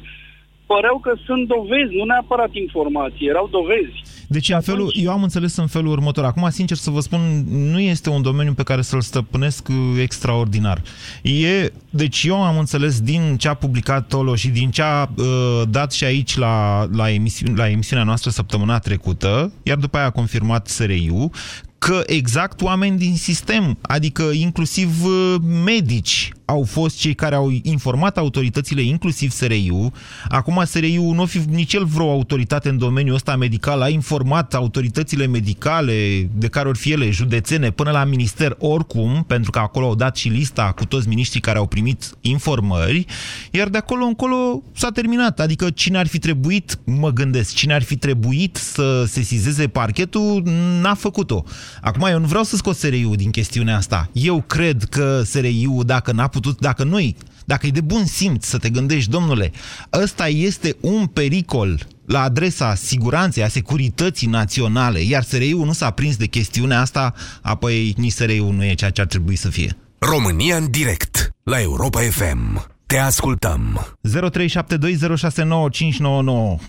[0.71, 3.97] păreau că sunt dovezi, nu neapărat informații, erau dovezi.
[4.27, 6.23] Deci, în felul, eu am înțeles în felul următor.
[6.23, 10.81] Acum, sincer să vă spun, nu este un domeniu pe care să-l stăpânesc uh, extraordinar.
[11.23, 15.61] E, deci eu am înțeles din ce a publicat Tolo și din ce a uh,
[15.69, 20.11] dat și aici la, la, emisiune, la emisiunea noastră săptămâna trecută, iar după aia a
[20.11, 21.29] confirmat SRI-ul,
[21.77, 28.17] că exact oameni din sistem, adică inclusiv uh, medici, au fost cei care au informat
[28.17, 29.91] autoritățile, inclusiv SRI-ul.
[30.29, 35.25] Acum SRI-ul nu fi nici el vreo autoritate în domeniul ăsta medical, a informat autoritățile
[35.25, 39.95] medicale, de care ori fi ele, județene, până la minister oricum, pentru că acolo au
[39.95, 43.05] dat și lista cu toți miniștrii care au primit informări,
[43.51, 45.39] iar de acolo încolo s-a terminat.
[45.39, 50.43] Adică cine ar fi trebuit, mă gândesc, cine ar fi trebuit să sesizeze parchetul,
[50.81, 51.43] n-a făcut-o.
[51.81, 54.09] Acum, eu nu vreau să scot SRI-ul din chestiunea asta.
[54.11, 58.57] Eu cred că SRI-ul, dacă n-a putut, dacă noi, dacă e de bun simț să
[58.57, 59.51] te gândești, domnule,
[59.93, 66.17] ăsta este un pericol la adresa siguranței, a securității naționale, iar SRI-ul nu s-a prins
[66.17, 69.77] de chestiunea asta, apoi nici SRI-ul nu e ceea ce ar trebui să fie.
[69.99, 72.67] România în direct, la Europa FM.
[72.85, 73.87] Te ascultăm.
[74.07, 74.11] 0372069599.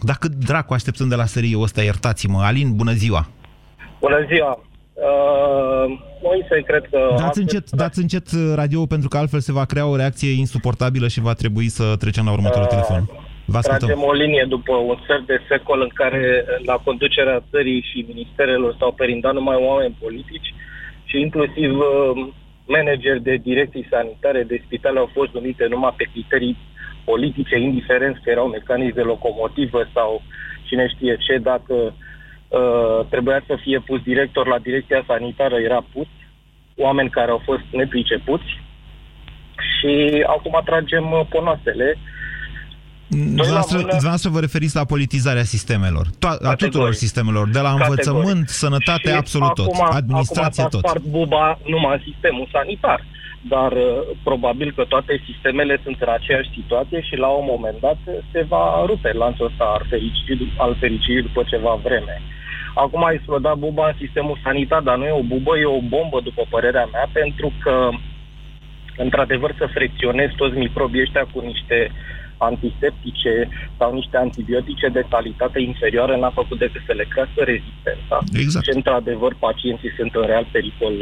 [0.03, 2.43] Dacă dracu așteptăm de la SRI-ul ăsta, iertați-mă.
[2.43, 3.29] Alin, bună ziua!
[4.01, 4.68] Bună ziua!
[4.99, 7.15] Uh, Moise, cred că...
[7.19, 11.21] Dați încet, dați încet radio pentru că altfel se va crea o reacție insuportabilă și
[11.21, 13.03] va trebui să trecem la următorul uh, telefon.
[13.45, 18.05] Vă Tragem o linie după un sfert de secol în care la conducerea țării și
[18.13, 20.55] ministerelor s-au perindat numai oameni politici
[21.05, 22.27] și inclusiv uh,
[22.67, 26.57] manageri de direcții sanitare de spitale au fost numite numai pe criterii
[27.05, 30.23] politice, indiferent că erau mecanici de locomotivă sau
[30.69, 31.95] cine știe ce, dacă
[32.49, 36.07] uh, Uh, trebuia să fie pus director la direcția sanitară, era pus,
[36.77, 38.51] oameni care au fost nepricepuți
[39.71, 41.99] și acum tragem uh, ponoasele.
[43.07, 48.49] Dumneavoastră vă referiți la politizarea sistemelor, to- a tuturor sistemelor, de la învățământ, Categoric.
[48.49, 50.91] sănătate, și absolut tot, acum, administrație acum tot.
[50.91, 53.05] Acum buba numai în sistemul sanitar,
[53.49, 57.99] dar uh, probabil că toate sistemele sunt în aceeași situație și la un moment dat
[58.33, 62.23] se va rupe lanțul ăsta al fericirii, al fericirii după ceva vreme.
[62.85, 66.21] Acum a explodat buba în sistemul sanitar, dar nu e o bubă, e o bombă,
[66.21, 67.89] după părerea mea, pentru că,
[68.97, 71.91] într-adevăr, să fricționezi toți microbii ăștia cu niște
[72.39, 78.19] antiseptice sau niște antibiotice de calitate inferioară n-a făcut decât să le crească rezistența.
[78.43, 78.65] Exact.
[78.65, 80.95] Și, într-adevăr, pacienții sunt în real pericol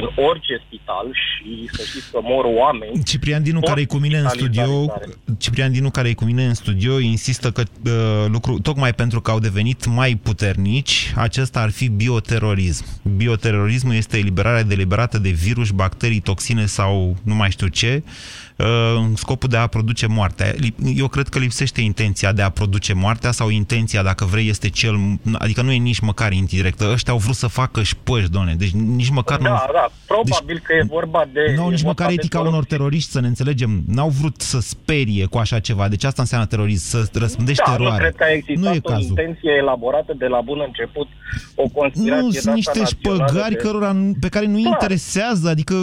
[0.00, 3.02] în orice spital și să știți că mor oameni.
[3.04, 4.94] Ciprian Dinu, care e cu mine în studio,
[5.38, 9.30] Ciprian Dinu, care e cu mine în studio, insistă că uh, lucru, tocmai pentru că
[9.30, 12.84] au devenit mai puternici, acesta ar fi bioterorism.
[13.16, 18.02] Bioterorismul este eliberarea deliberată de virus, bacterii, toxine sau nu mai știu ce,
[18.56, 20.54] uh, în scopul de a produce moartea.
[20.94, 25.18] Eu cred că lipsește intenția de a produce moartea sau intenția, dacă vrei, este cel...
[25.38, 26.90] Adică nu e nici măcar indirectă.
[26.92, 28.54] Ăștia au vrut să facă șpăși, doamne.
[28.54, 29.54] Deci nici măcar da, nu...
[29.72, 31.52] Da, probabil deci, că e vorba de...
[31.56, 33.82] Nu au nici măcar etica unor teroriști, să ne înțelegem.
[33.86, 35.88] N-au vrut să sperie cu așa ceva.
[35.88, 37.92] Deci asta înseamnă terorism, să răspândești da, teroare.
[37.92, 39.08] nu cred că a existat nu e o cazul.
[39.08, 41.08] intenție elaborată de la bun început,
[41.54, 43.62] o conspirație Nu, sunt niște șpăgari de...
[43.64, 44.68] cărora, pe care nu da.
[44.68, 45.48] interesează.
[45.48, 45.74] Adică,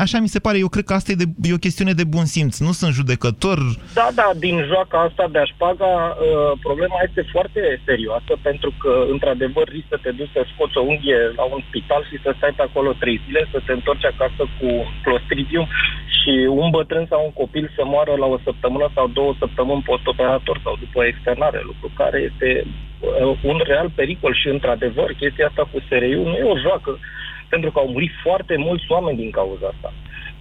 [0.00, 2.24] așa mi se pare, eu cred că asta e, de, e o chestiune de bun
[2.24, 2.58] simț.
[2.58, 3.58] Nu sunt judecător.
[3.94, 9.66] Da, da, din joaca asta de a-șpaga, uh, problema este foarte serioasă, pentru că, într-adevăr,
[9.68, 12.62] risc să te duci să scoți o unghie la un spital și să stai pe
[12.62, 14.68] acolo trei zile, să te întorci acasă cu
[15.04, 15.66] clostridium
[16.18, 20.60] și un bătrân sau un copil să moară la o săptămână sau două săptămâni postoperator
[20.64, 25.78] sau după externare, lucru care este uh, un real pericol și, într-adevăr, chestia asta cu
[25.88, 26.98] SRI-ul nu e o joacă,
[27.48, 29.92] pentru că au murit foarte mulți oameni din cauza asta.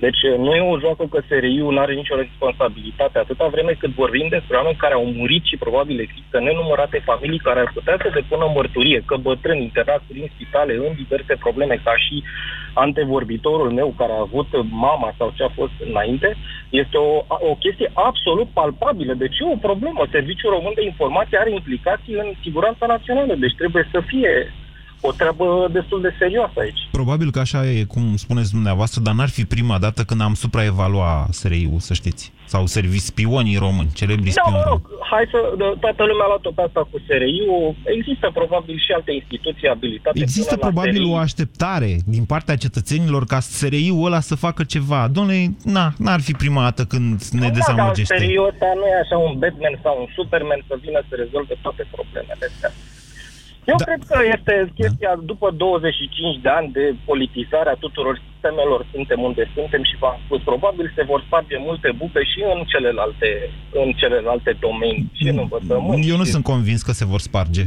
[0.05, 4.27] Deci nu e o joacă că SRI-ul nu are nicio responsabilitate atâta vreme cât vorbim
[4.29, 8.51] despre oameni care au murit și probabil există nenumărate familii care ar putea să depună
[8.55, 12.23] mărturie că bătrâni internați prin spitale în diverse probleme ca și
[12.73, 16.35] antevorbitorul meu care a avut mama sau ce a fost înainte,
[16.69, 17.11] este o,
[17.51, 19.13] o chestie absolut palpabilă.
[19.13, 20.07] Deci e o problemă.
[20.11, 24.53] Serviciul Român de Informație are implicații în siguranța națională, deci trebuie să fie
[25.01, 26.79] o treabă destul de serioasă aici.
[26.91, 31.27] Probabil că așa e, cum spuneți dumneavoastră, dar n-ar fi prima dată când am supraevalua
[31.29, 32.31] SRI-ul, să știți.
[32.45, 34.81] Sau servici spionii români, celebri da, spioni mă rog,
[35.11, 35.37] hai să,
[35.79, 37.75] toată lumea a luat-o pe asta cu SRI-ul.
[37.97, 40.19] Există probabil și alte instituții abilitate.
[40.19, 45.07] Există probabil o așteptare din partea cetățenilor ca SRI-ul ăla să facă ceva.
[45.07, 48.13] Domnule, na, n-ar fi prima dată când ne da, dezamăgește.
[48.13, 51.55] Da, SRI-ul ăsta nu e așa un Batman sau un Superman să vină să rezolve
[51.61, 52.71] toate problemele astea.
[53.65, 53.83] Eu da.
[53.83, 55.21] cred că este chestia, da.
[55.31, 60.39] după 25 de ani de politizare a tuturor sistemelor, suntem unde suntem și v-am spus,
[60.41, 63.29] probabil se vor sparge multe bupe și în celelalte,
[63.81, 66.05] în celelalte domenii, și în învățământ.
[66.11, 66.31] Eu nu și...
[66.31, 67.65] sunt convins că se vor sparge.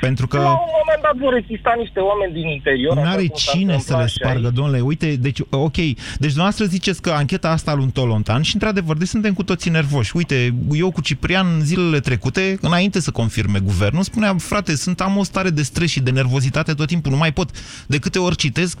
[0.00, 0.36] Pentru că...
[0.36, 2.94] La un moment dat vor exista niște oameni din interior.
[2.96, 4.80] Nu are cine să le spargă, domnule.
[4.80, 5.76] Uite, deci, ok.
[5.76, 10.16] Deci dumneavoastră ziceți că ancheta asta lui Tolontan și, într-adevăr, deci suntem cu toții nervoși.
[10.16, 15.22] Uite, eu cu Ciprian, zilele trecute, înainte să confirme guvernul, spunea, frate, sunt am o
[15.22, 17.50] stare de stres și de nervozitate tot timpul, nu mai pot.
[17.86, 18.78] De câte ori citesc,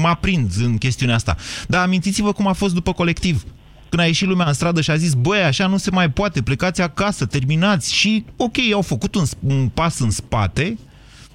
[0.00, 1.36] mă aprind în chestiunea asta.
[1.68, 3.44] Dar amintiți-vă cum a fost după colectiv
[3.92, 6.42] când a ieșit lumea în stradă și a zis, băi, așa nu se mai poate,
[6.42, 7.94] plecați acasă, terminați.
[7.94, 10.78] Și, ok, au făcut un, un pas în spate,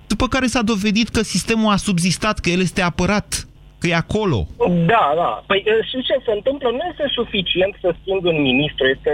[0.07, 3.47] după care s-a dovedit că sistemul a subzistat, că el este apărat
[3.87, 4.39] că e acolo.
[4.93, 5.31] Da, da.
[5.49, 6.67] Păi și ce se întâmplă?
[6.77, 8.85] Nu este suficient să schimbi un ministru.
[8.95, 9.11] Este,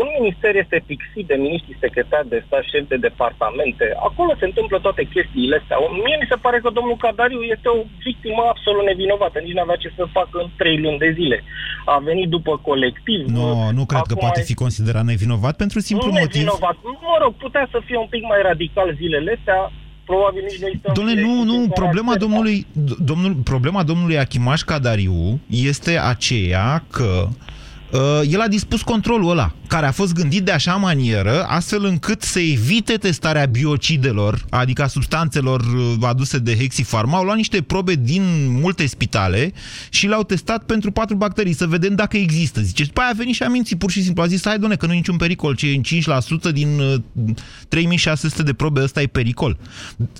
[0.00, 3.86] un minister este fixit de miniștri secretari de stat, șef de departamente.
[4.08, 5.76] Acolo se întâmplă toate chestiile astea.
[6.04, 9.36] Mie mi se pare că domnul Cadariu este o victimă absolut nevinovată.
[9.38, 11.38] Nici nu avea ce să facă în trei luni de zile.
[11.94, 13.20] A venit după colectiv.
[13.38, 16.42] Nu, nu cred că poate fi considerat nevinovat pentru simplu nu motiv.
[16.44, 16.76] Nevinovat.
[17.10, 19.60] Mă rog, putea să fie un pic mai radical zilele astea
[20.10, 20.92] probabil nici noi stăm...
[20.94, 22.66] Domnule, nu, nu, problema domnului,
[22.98, 27.34] domnul, problema domnului Achimaș Cadariu este aceea că Uh,
[28.30, 32.40] el a dispus controlul ăla, care a fost gândit de așa manieră, astfel încât să
[32.40, 37.16] evite testarea biocidelor, adică a substanțelor uh, aduse de Hexifarma.
[37.16, 38.22] Au luat niște probe din
[38.60, 39.52] multe spitale
[39.90, 42.60] și le-au testat pentru patru bacterii, să vedem dacă există.
[42.60, 44.22] Zice, după aia a venit și a mințit, pur și simplu.
[44.22, 45.80] A zis, hai, done, că nu e niciun pericol, ce
[46.50, 46.94] 5% din uh,
[47.68, 49.58] 3600 de probe ăsta e pericol.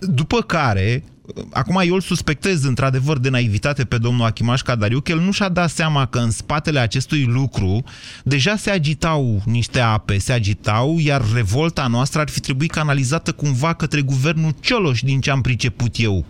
[0.00, 1.04] După care,
[1.52, 5.48] Acum eu îl suspectez într-adevăr de naivitate pe domnul Achimaș Cadariu, că el nu și-a
[5.48, 7.84] dat seama că în spatele acestui lucru
[8.24, 13.72] deja se agitau niște ape, se agitau, iar revolta noastră ar fi trebuit canalizată cumva
[13.72, 16.24] către guvernul Cioloș, din ce am priceput eu.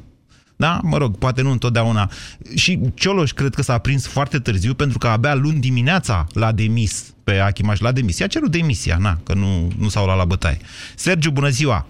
[0.56, 0.80] Da?
[0.82, 2.10] Mă rog, poate nu întotdeauna.
[2.54, 7.14] Și Cioloș cred că s-a prins foarte târziu, pentru că abia luni dimineața l-a demis
[7.24, 8.18] pe Achimaș, l-a demis.
[8.18, 10.58] I-a cerut demisia, na, că nu, nu s-au luat la bătaie.
[10.94, 11.86] Sergiu, bună ziua!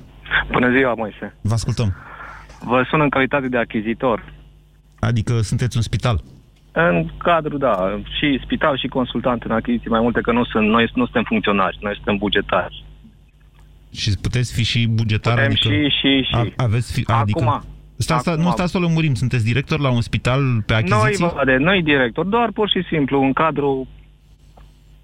[0.53, 1.37] Bună ziua, Moise!
[1.40, 2.08] Vă ascultăm!
[2.61, 4.33] Vă sun în calitate de achizitor.
[5.01, 6.21] Adică sunteți un spital?
[6.73, 10.90] În cadru, da, și spital și consultant în achiziții mai multe, că nu sunt, noi
[10.94, 12.85] nu suntem funcționari, noi suntem bugetari.
[13.90, 15.33] Și puteți fi și bugetar?
[15.33, 16.35] Putem adică și, și, și.
[16.57, 17.42] A, aveți fi, adică...
[17.44, 17.62] Acum,
[18.01, 21.25] Sta, sta, acum, nu stați să lămurim, sunteți director la un spital pe achiziții?
[21.25, 23.87] Noi, de, noi director, doar pur și simplu, în cadrul,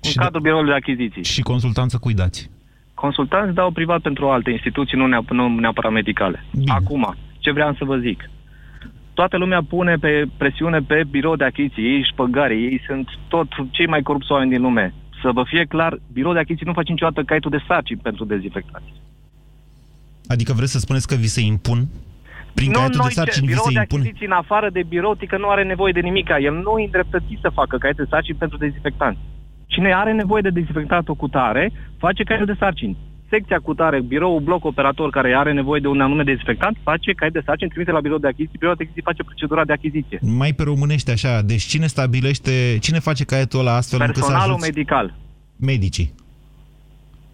[0.00, 1.24] în Și cadrul biroului de achiziții.
[1.24, 2.50] Și consultanță cui dați?
[2.94, 6.44] Consultanți dau privat pentru alte instituții, nu, neap- nu neapărat medicale.
[6.52, 6.72] Bine.
[6.72, 7.14] Acum,
[7.44, 8.30] ce vreau să vă zic?
[9.14, 13.86] Toată lumea pune pe presiune pe birou de achiziții, ei șpăgare, ei sunt tot cei
[13.86, 14.94] mai corupți oameni din lume.
[15.22, 18.92] Să vă fie clar, birou de achiziții nu face niciodată caietul de sarcini pentru dezinfectați.
[20.26, 21.80] Adică vreți să spuneți că vi se impun?
[22.54, 24.00] Prin nu caietul noi, de sarcini vi birou se de impun?
[24.00, 26.28] achiziții în afară de birotică nu are nevoie de nimic.
[26.40, 29.20] El nu e îndreptățit să facă caiete de sarcini pentru dezinfectanți.
[29.66, 32.96] Cine are nevoie de dezinfectat o cutare, face caiete de sarcini.
[33.28, 37.42] Secția cutare, birou, bloc operator care are nevoie de un anume dezinfectant, face caiet de
[37.44, 40.18] sarcini, trimite la birou de achiziții, birou de achiziții face procedura de achiziție.
[40.22, 44.54] Mai pe românește așa, deci cine stabilește, cine face caietul ăla astfel încât să Personalul
[44.54, 44.68] ajuți?
[44.70, 45.14] medical.
[45.56, 46.14] Medicii.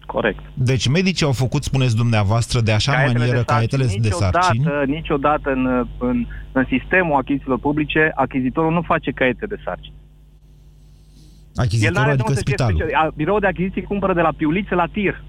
[0.05, 0.39] Corect.
[0.53, 4.57] Deci medicii au făcut, spuneți dumneavoastră, de așa Caietele manieră de sarcini, caietele de sarcini.
[4.59, 9.93] Niciodată, niciodată în, în, în sistemul achizițiilor publice, achizitorul nu face caiete de sarcini.
[11.55, 12.79] Achizitorul, n-are adică de unde să știe spitalul.
[12.81, 15.23] special- a- Biroul de achiziții cumpără de la piulițe la tir.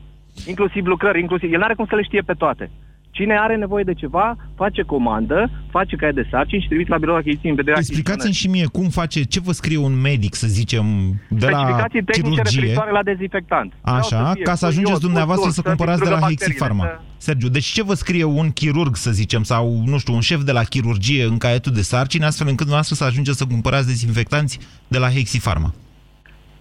[0.47, 1.53] Inclusiv lucrări, inclusiv.
[1.53, 2.71] El nu are cum să le știe pe toate.
[3.11, 7.17] Cine are nevoie de ceva, face comandă, face caiet de sarcini și trimite la biroul
[7.17, 10.47] de achiziții în vederea Explicați-mi și mie cum face, ce vă scrie un medic, să
[10.47, 10.85] zicem,
[11.29, 13.73] de la Specificații tehnice chirurgie, referitoare la dezinfectant.
[13.81, 16.15] Vreau așa, fie ca să cu ajungeți iod, cu dumneavoastră dur, să cumpărați de la
[16.15, 16.85] distrugă Hexifarma.
[16.85, 20.43] bacteriile, Sergiu, deci ce vă scrie un chirurg, să zicem, sau, nu știu, un șef
[20.43, 24.59] de la chirurgie în caietul de sarcini, astfel încât dumneavoastră să ajungeți să cumpărați dezinfectanți
[24.89, 25.75] de la Hexifarma?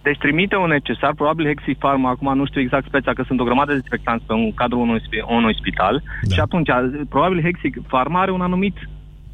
[0.02, 3.70] Deci trimite un necesar, probabil Hexifarma, acum nu știu exact speța, că sunt o grămadă
[3.70, 6.34] de dezinfectanți pe un cadrul unui, spi- unui spital da.
[6.34, 6.68] și atunci,
[7.08, 8.76] probabil Hexifarma are un anumit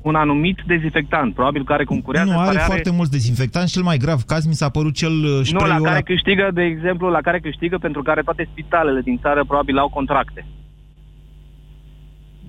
[0.02, 2.30] un anumit dezinfectant, probabil care concurează.
[2.30, 3.72] Nu, are care foarte mulți dezinfectanți.
[3.72, 6.50] Cel mai grav caz mi s-a părut cel uh, Nu, la spray-ul care ăla- câștigă,
[6.54, 10.46] de exemplu, la care câștigă pentru care toate spitalele din țară probabil au contracte.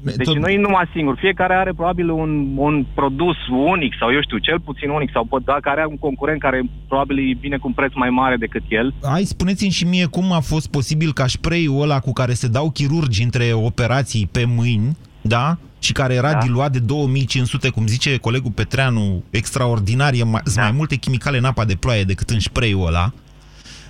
[0.04, 1.18] Deci Tot- nu e numai singur.
[1.18, 5.46] Fiecare are probabil un, un produs unic sau eu știu, cel puțin unic sau pot,
[5.46, 8.94] dacă are un concurent care probabil vine cu un preț mai mare decât el.
[9.04, 12.70] Hai, spuneți-mi și mie cum a fost posibil ca spray-ul ăla cu care se dau
[12.70, 15.58] chirurgi între operații pe mâini, da?
[15.80, 16.38] Și care era da.
[16.38, 20.62] diluat de 2500, cum zice colegul Petreanu, extraordinar, e mai, da.
[20.62, 23.14] mai multe chimicale în apa de ploaie decât în spray-ul ăla.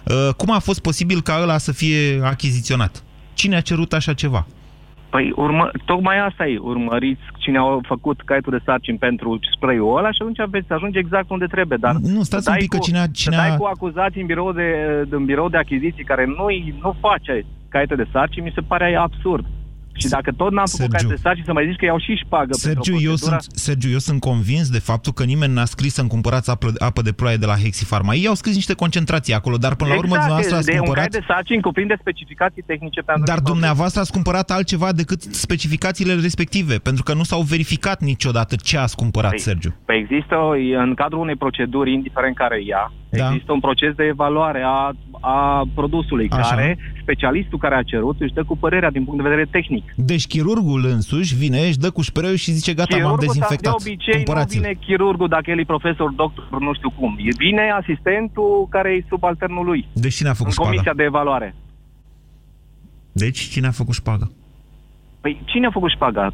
[0.05, 3.03] Uh, cum a fost posibil ca ăla să fie achiziționat?
[3.33, 4.47] Cine a cerut așa ceva?
[5.09, 10.11] Păi urmă, tocmai asta e, urmăriți cine a făcut caietul de sarcini pentru spray-ul ăla
[10.11, 11.77] și atunci veți ajunge exact unde trebuie.
[11.81, 13.57] Dar Nu, stați să un dai pic că cu, cine a- să cine a- dai
[13.57, 14.67] cu acuzații în birou de,
[15.09, 16.45] în birou de achiziții care nu,
[16.81, 19.45] nu face caiete de sarcini, mi se pare absurd.
[19.99, 20.95] Și dacă tot n-am făcut Sergiu.
[20.95, 23.37] caiete de sarcini, să mai zici că iau și șpagă Sergiu pentru o eu, procedură.
[23.41, 27.01] sunt, Sergiu, eu sunt convins de faptul că nimeni n-a scris să-mi cumpărați apă, apă
[27.01, 28.13] de ploaie de la Hexifarma.
[28.13, 30.77] Ei au scris niște concentrații acolo, dar până la urmă exact, dumneavoastră ați de un
[30.77, 31.09] cumpărat...
[31.09, 36.75] caiet de sarcini cuprinde specificații tehnice pentru Dar dumneavoastră ați cumpărat altceva decât specificațiile respective,
[36.75, 39.75] pentru că nu s-au verificat niciodată ce ați cumpărat, Sergiu.
[39.85, 40.35] Păi există,
[40.77, 43.25] în cadrul unei proceduri, indiferent care e ea, Da.
[43.27, 46.49] există un proces de evaluare a, a produsului, Așa.
[46.49, 49.93] care specialistul care a cerut își dă cu părerea din punct de vedere tehnic.
[49.95, 53.75] Deci chirurgul însuși vine, își dă cu șpereu și zice gata, m-am Chirurgul dezinfectat.
[53.75, 54.61] de obicei nu Cumpărați-l.
[54.61, 57.17] vine chirurgul dacă el e profesor, doctor, nu știu cum.
[57.37, 59.87] Vine asistentul care e subalternul lui.
[59.93, 60.69] Deci cine a făcut în șpaga?
[60.69, 61.55] comisia de evaluare.
[63.11, 64.27] Deci cine a făcut șpaga?
[65.21, 66.33] Păi cine a făcut șpaga?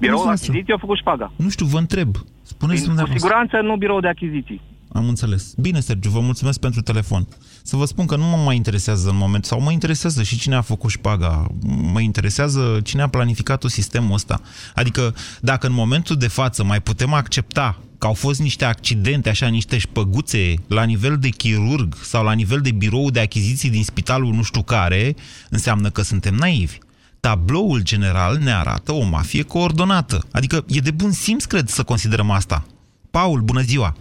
[0.00, 0.50] de dumneavoastră.
[0.50, 1.32] achiziții a făcut șpaga.
[1.36, 2.08] Nu știu, vă întreb.
[2.42, 3.18] Spuneți Cu dumneavoastră.
[3.28, 4.60] siguranță nu birou de achiziții.
[4.92, 5.54] Am înțeles.
[5.56, 7.28] Bine, Sergiu, vă mulțumesc pentru telefon.
[7.62, 10.54] Să vă spun că nu mă mai interesează în moment, sau mă interesează și cine
[10.54, 11.46] a făcut șpaga.
[11.92, 14.40] Mă interesează cine a planificat sistemul ăsta.
[14.74, 19.46] Adică, dacă în momentul de față mai putem accepta că au fost niște accidente, așa,
[19.46, 24.34] niște șpăguțe la nivel de chirurg sau la nivel de birou de achiziții din spitalul
[24.34, 25.14] nu știu care,
[25.50, 26.78] înseamnă că suntem naivi.
[27.20, 30.24] Tabloul general ne arată o mafie coordonată.
[30.32, 32.66] Adică e de bun simț, cred, să considerăm asta.
[33.10, 33.96] Paul, bună ziua!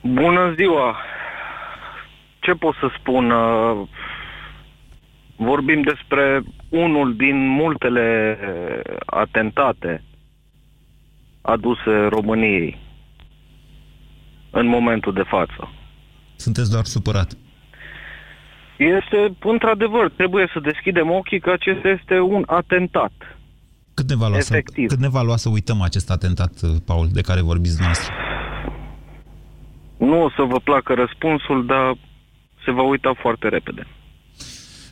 [0.00, 0.96] Bună ziua!
[2.40, 3.30] Ce pot să spun?
[3.30, 3.88] Uh,
[5.36, 8.38] Vorbim despre unul din multele
[9.06, 10.02] atentate
[11.42, 12.78] aduse României
[14.50, 15.70] în momentul de față.
[16.36, 17.32] Sunteți doar supărat.
[18.76, 23.12] Este, într-adevăr, trebuie să deschidem ochii că acesta este un atentat.
[23.94, 24.88] Cât ne va lua, să, Efectiv.
[24.88, 26.52] cât ne va lua să uităm acest atentat,
[26.86, 28.14] Paul, de care vorbiți noastră?
[29.98, 31.96] Nu o să vă placă răspunsul, dar
[32.64, 33.86] se va uita foarte repede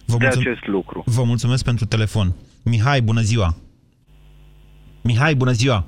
[0.06, 1.02] Vă, de mulțum- acest lucru.
[1.06, 2.28] vă mulțumesc pentru telefon.
[2.64, 3.54] Mihai, bună ziua!
[5.02, 5.84] Mihai, bună ziua!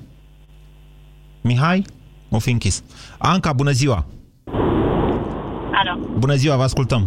[1.43, 1.85] Mihai?
[2.31, 2.85] O fi închis.
[3.19, 4.05] Anca, bună ziua!
[5.81, 5.95] Alo.
[6.19, 7.03] Bună ziua, vă ascultăm.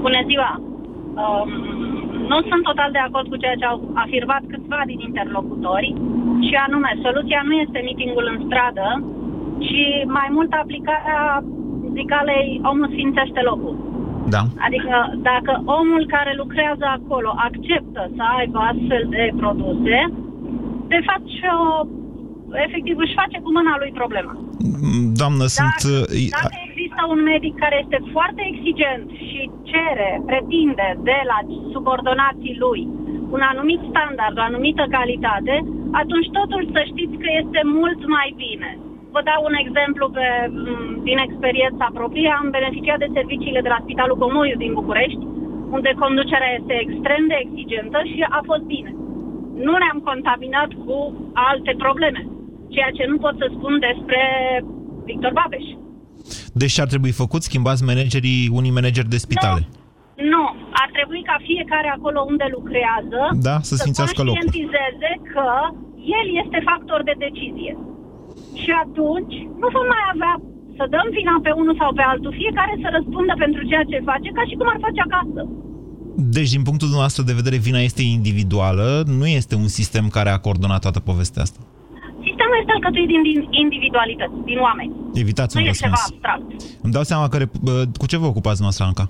[0.00, 0.50] Bună ziua!
[1.24, 1.50] Um,
[2.30, 5.90] nu sunt total de acord cu ceea ce au afirmat câțiva din interlocutori
[6.46, 8.86] și anume, soluția nu este meetingul în stradă,
[9.66, 9.82] ci
[10.18, 11.22] mai mult aplicarea
[11.96, 13.74] zicalei omul sfințește locul.
[14.34, 14.42] Da.
[14.66, 14.94] Adică
[15.30, 19.98] dacă omul care lucrează acolo acceptă să aibă astfel de produse,
[20.92, 21.62] de fapt și o,
[22.66, 24.34] efectiv își face cu mâna lui problema.
[25.20, 25.78] Doamnă, sunt...
[25.94, 26.04] uh,
[26.36, 29.40] Dacă există un medic care este foarte exigent și
[29.70, 31.38] cere, pretinde de la
[31.72, 32.82] subordonații lui
[33.36, 35.54] un anumit standard, o anumită calitate,
[36.02, 38.70] atunci totul să știți că este mult mai bine.
[39.14, 42.30] Vă dau un exemplu pe, m, din experiența proprie.
[42.40, 45.22] Am beneficiat de serviciile de la Spitalul Comoiu din București,
[45.76, 48.90] unde conducerea este extrem de exigentă și a fost bine.
[49.66, 50.96] Nu ne-am contaminat cu
[51.50, 52.20] alte probleme,
[52.74, 54.20] ceea ce nu pot să spun despre
[55.08, 55.66] Victor Babeș.
[56.60, 57.42] Deci ce ar trebui făcut?
[57.42, 59.62] Schimbați managerii, unii manageri de spitale.
[60.34, 60.44] Nu,
[60.82, 64.38] ar trebui ca fiecare acolo unde lucrează Da, să sfințească locul.
[64.40, 65.46] conștientizeze că
[66.20, 67.72] el este factor de decizie.
[68.62, 70.34] Și atunci nu vom mai avea
[70.78, 74.28] să dăm vina pe unul sau pe altul, fiecare să răspundă pentru ceea ce face,
[74.38, 75.40] ca și cum ar face acasă.
[76.36, 78.86] Deci, din punctul dumneavoastră de vedere, vina este individuală,
[79.20, 81.60] nu este un sistem care a coordonat toată povestea asta.
[82.26, 84.92] Sistemul este alcătuit din, din individualități, din oameni.
[85.22, 86.10] Evitați nu un e ceva răspuns.
[86.10, 86.48] abstract.
[86.84, 87.36] Îmi dau seama că...
[87.66, 89.04] Bă, cu ce vă ocupați noastră, Anca?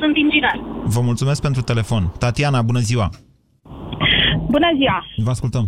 [0.00, 0.56] Sunt inginer.
[0.94, 2.02] Vă mulțumesc pentru telefon.
[2.18, 3.10] Tatiana, bună ziua!
[4.54, 4.98] Bună ziua!
[5.16, 5.64] Vă ascultăm.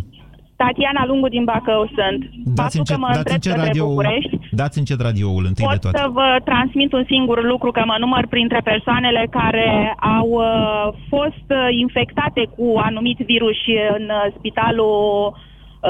[0.63, 2.19] Tatiana Lungu din Bacău sunt.
[2.59, 5.65] Dați Faptul încet, că mă dați îndrept încet, către radio, București, dați încet radioul întâi
[5.65, 5.97] de pot toate.
[5.97, 11.47] să vă transmit un singur lucru, că mă număr printre persoanele care au uh, fost
[11.49, 13.59] uh, infectate cu anumit virus
[13.97, 14.95] în uh, spitalul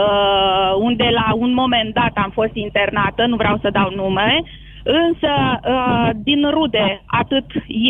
[0.02, 4.44] uh, unde la un moment dat am fost internată, nu vreau să dau nume,
[4.84, 5.32] însă
[5.68, 7.46] uh, din rude, atât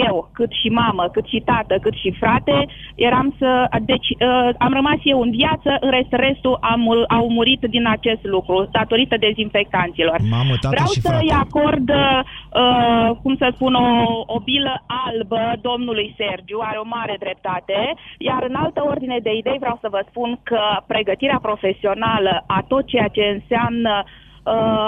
[0.08, 2.66] eu, cât și mamă, cât și tată, cât și frate,
[2.96, 3.68] eram să...
[3.82, 8.24] Deci uh, am rămas eu în viață, în rest, restul am, au murit din acest
[8.24, 10.18] lucru, datorită dezinfectanților.
[10.30, 11.46] Mamă, tată Vreau și să-i frate.
[11.46, 13.88] acord, uh, cum să spun, o,
[14.26, 19.58] o bilă albă domnului Sergiu, are o mare dreptate, iar în altă ordine de idei
[19.60, 24.30] vreau să vă spun că pregătirea profesională a tot ceea ce înseamnă uh,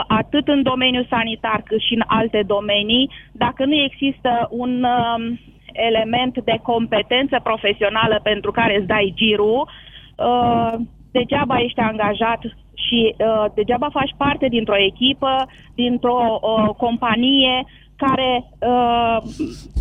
[0.08, 5.38] atât în domeniul sanitar cât și în alte domenii, dacă nu există un uh,
[5.74, 9.70] element de competență profesională pentru care îți dai girul,
[10.18, 10.74] uh,
[11.12, 12.39] degeaba ești angajat
[12.74, 17.66] și uh, degeaba faci parte dintr-o echipă, dintr-o uh, companie
[18.06, 19.18] care uh,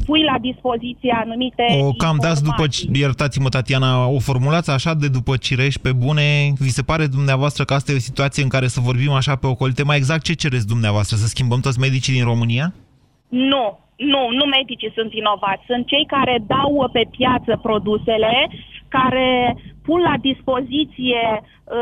[0.06, 5.36] pui la dispoziție anumite O cam dați după, iertați-mă Tatiana, o formulați așa de după
[5.36, 8.80] cireș pe bune, vi se pare dumneavoastră că asta e o situație în care să
[8.80, 9.82] vorbim așa pe ocolite?
[9.84, 11.16] Mai exact ce cereți dumneavoastră?
[11.16, 12.72] Să schimbăm toți medicii din România?
[13.28, 13.64] Nu,
[13.96, 15.64] nu, nu medicii sunt inovați.
[15.66, 18.32] Sunt cei care dau pe piață produsele,
[18.96, 19.28] care
[19.86, 21.24] pun la dispoziție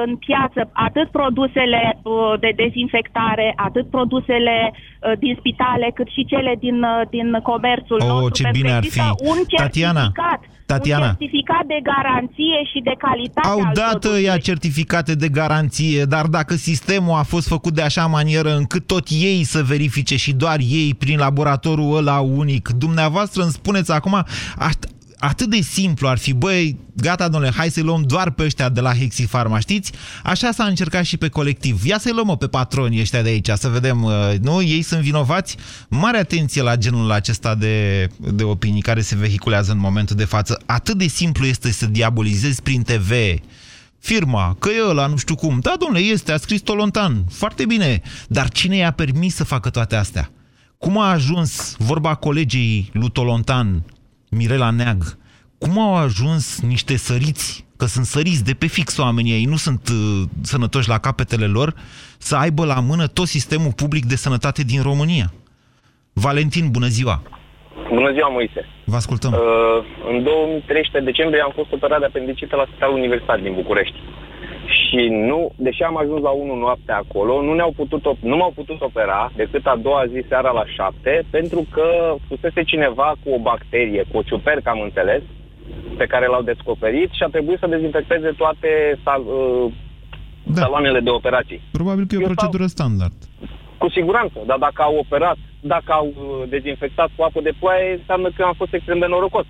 [0.05, 6.53] în piață atât produsele uh, de dezinfectare, atât produsele uh, din spitale, cât și cele
[6.65, 8.31] din, uh, din comerțul Oh, nostru.
[8.33, 9.29] ce pentru bine că ar există fi.
[9.31, 11.05] Un Tatiana, certificat, Tatiana.
[11.07, 14.25] Un certificat de garanție și de calitate Au al dat produsului.
[14.25, 19.07] ea certificate de garanție, dar dacă sistemul a fost făcut de așa manieră încât tot
[19.11, 24.15] ei să verifice și doar ei prin laboratorul ăla unic, dumneavoastră îmi spuneți acum,
[24.69, 28.69] at- atât de simplu ar fi, băi, gata, domnule, hai să-i luăm doar pe ăștia
[28.69, 29.93] de la Hexifarma, știți?
[30.23, 31.85] Așa s-a încercat și pe colectiv.
[31.85, 34.63] Ia să-i luăm mă, pe patronii ăștia de aici, să vedem, uh, nu?
[34.63, 35.57] Ei sunt vinovați?
[35.89, 40.63] Mare atenție la genul acesta de, de opinii care se vehiculează în momentul de față.
[40.67, 43.13] Atât de simplu este să diabolizezi prin TV
[43.99, 45.59] firma, că e ăla, nu știu cum.
[45.61, 47.25] Da, domnule, este, a scris Tolontan.
[47.31, 48.03] Foarte bine.
[48.29, 50.31] Dar cine i-a permis să facă toate astea?
[50.79, 53.83] Cum a ajuns, vorba colegii lui Tolontan,
[54.31, 55.03] Mirela Neag,
[55.59, 59.89] cum au ajuns niște săriți, că sunt săriți de pe fix oamenii ei, nu sunt
[59.89, 61.75] uh, sănătoși la capetele lor,
[62.19, 65.33] să aibă la mână tot sistemul public de sănătate din România?
[66.13, 67.23] Valentin, bună ziua!
[67.89, 68.67] Bună ziua, Moise.
[68.85, 69.33] Vă ascultăm.
[69.33, 69.39] Uh,
[70.11, 73.99] în 2013 decembrie am fost operat de apendicită la Spitalul Universitar din București.
[74.79, 78.53] Și nu, deși am ajuns la 1 noapte acolo, nu, ne-au putut, op- nu m-au
[78.55, 83.39] putut opera decât a doua zi seara la 7, pentru că fusese cineva cu o
[83.39, 85.23] bacterie, cu o ciupercă, am înțeles,
[85.97, 89.73] pe care l-au descoperit și a trebuit să dezinfecteze toate sal, uh,
[90.43, 90.61] da.
[90.61, 91.61] saloanele de operații.
[91.73, 93.19] Probabil că e o procedură standard.
[93.79, 98.29] Cu siguranță, dar dacă au operat, dacă au uh, dezinfectat cu apă de ploaie, înseamnă
[98.37, 99.47] că am fost extrem de norocos.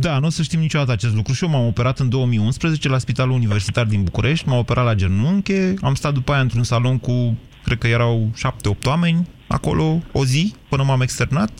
[0.00, 1.32] Da, nu o să știm niciodată acest lucru.
[1.32, 5.74] Și eu m-am operat în 2011 la Spitalul Universitar din București, m-am operat la genunche,
[5.82, 10.54] am stat după aia într-un salon cu, cred că erau șapte-opt oameni acolo, o zi,
[10.68, 11.50] până m-am externat.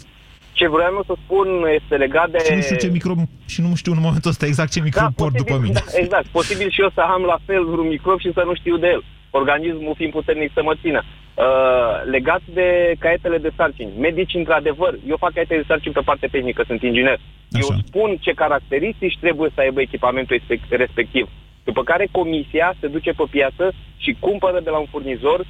[0.53, 1.49] Ce vreau eu să spun
[1.81, 2.39] este legat de...
[2.47, 5.23] Și nu știu ce microb, și nu știu în momentul ăsta exact ce microb da,
[5.23, 5.73] port după mine.
[5.73, 6.27] Da, exact.
[6.27, 9.03] Posibil și eu să am la fel vreun microb și să nu știu de el.
[9.31, 11.05] Organismul fiind puternic să mă țină.
[11.35, 13.93] Uh, legat de caietele de sarcini.
[13.99, 17.19] Medici, într-adevăr, eu fac caietele de sarcini pe parte tehnică, sunt inginer.
[17.53, 17.67] Așa.
[17.71, 21.29] Eu spun ce caracteristici trebuie să aibă echipamentul respectiv.
[21.65, 25.47] După care comisia se duce pe piață și cumpără de la un furnizor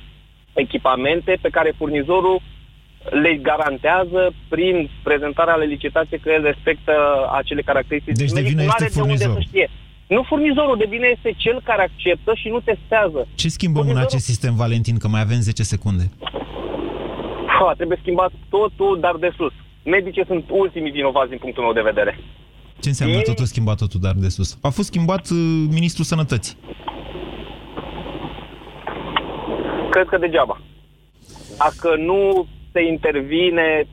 [0.55, 2.41] echipamente pe care furnizorul
[3.11, 6.93] le garantează prin prezentarea la licitație că el respectă
[7.33, 8.17] acele caracteristici.
[8.17, 9.43] Deci de vină Nu are este de unde furnizorul.
[9.43, 9.71] să știe.
[10.07, 13.29] Nu furnizorul, de bine este cel care acceptă și nu testează.
[13.35, 16.03] Ce schimbăm în acest sistem, Valentin, că mai avem 10 secunde?
[17.47, 19.53] Ha, trebuie schimbat totul, dar de sus.
[19.85, 22.19] Medicii sunt ultimii vinovați din punctul meu de vedere.
[22.81, 24.59] Ce înseamnă Ei- totul schimbat, totul dar de sus?
[24.63, 26.57] A fost schimbat uh, ministrul sănătății.
[29.91, 30.61] Cred că degeaba.
[31.59, 33.87] Dacă nu se intervine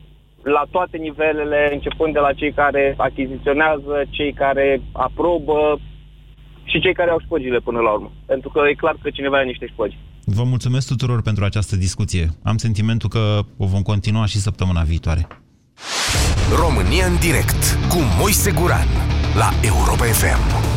[0.44, 5.80] la toate nivelele, începând de la cei care achiziționează, cei care aprobă
[6.64, 8.12] și cei care au șpăgile până la urmă.
[8.26, 9.98] Pentru că e clar că cineva are niște șpăgi.
[10.26, 12.30] Vă mulțumesc tuturor pentru această discuție.
[12.44, 15.28] Am sentimentul că o vom continua și săptămâna viitoare.
[16.56, 18.88] România în direct cu Moise Guran
[19.36, 20.70] la Europa FM.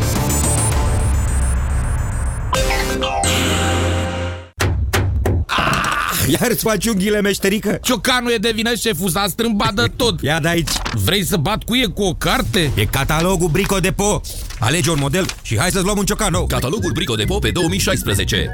[6.27, 7.79] Iar îți faci unghiile meșterică?
[7.81, 10.21] Ciocanul e de vină, șeful, s-a strâmbat de tot.
[10.21, 10.71] Ia de aici.
[11.03, 12.71] Vrei să bat cu e cu o carte?
[12.75, 14.21] E catalogul Brico Depo.
[14.59, 16.45] Alege un model și hai să-ți luăm un ciocan nou.
[16.47, 18.51] Catalogul Brico Depo pe 2016.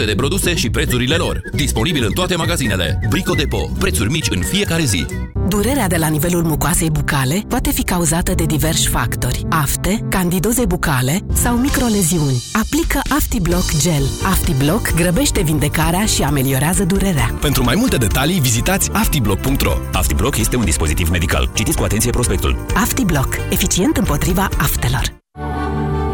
[0.00, 1.40] 10.500 de produse și prețurile lor.
[1.52, 2.98] Disponibil în toate magazinele.
[3.08, 3.70] Brico Depo.
[3.78, 5.06] Prețuri mici în fiecare zi.
[5.52, 9.46] Durerea de la nivelul mucoasei bucale poate fi cauzată de diversi factori.
[9.48, 12.42] Afte, candidoze bucale sau microleziuni.
[12.52, 14.02] Aplică AftiBlock Gel.
[14.24, 17.34] AftiBlock grăbește vindecarea și ameliorează durerea.
[17.40, 19.72] Pentru mai multe detalii, vizitați aftiblock.ro.
[19.92, 21.50] Aftiblock este un dispozitiv medical.
[21.54, 22.64] Citiți cu atenție prospectul.
[22.74, 23.36] AftiBlock.
[23.50, 25.20] Eficient împotriva aftelor.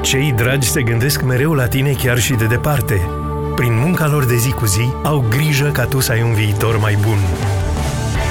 [0.02, 3.00] Cei dragi se gândesc mereu la tine chiar și de departe.
[3.56, 6.78] Prin munca lor de zi cu zi, au grijă ca tu să ai un viitor
[6.78, 7.18] mai bun.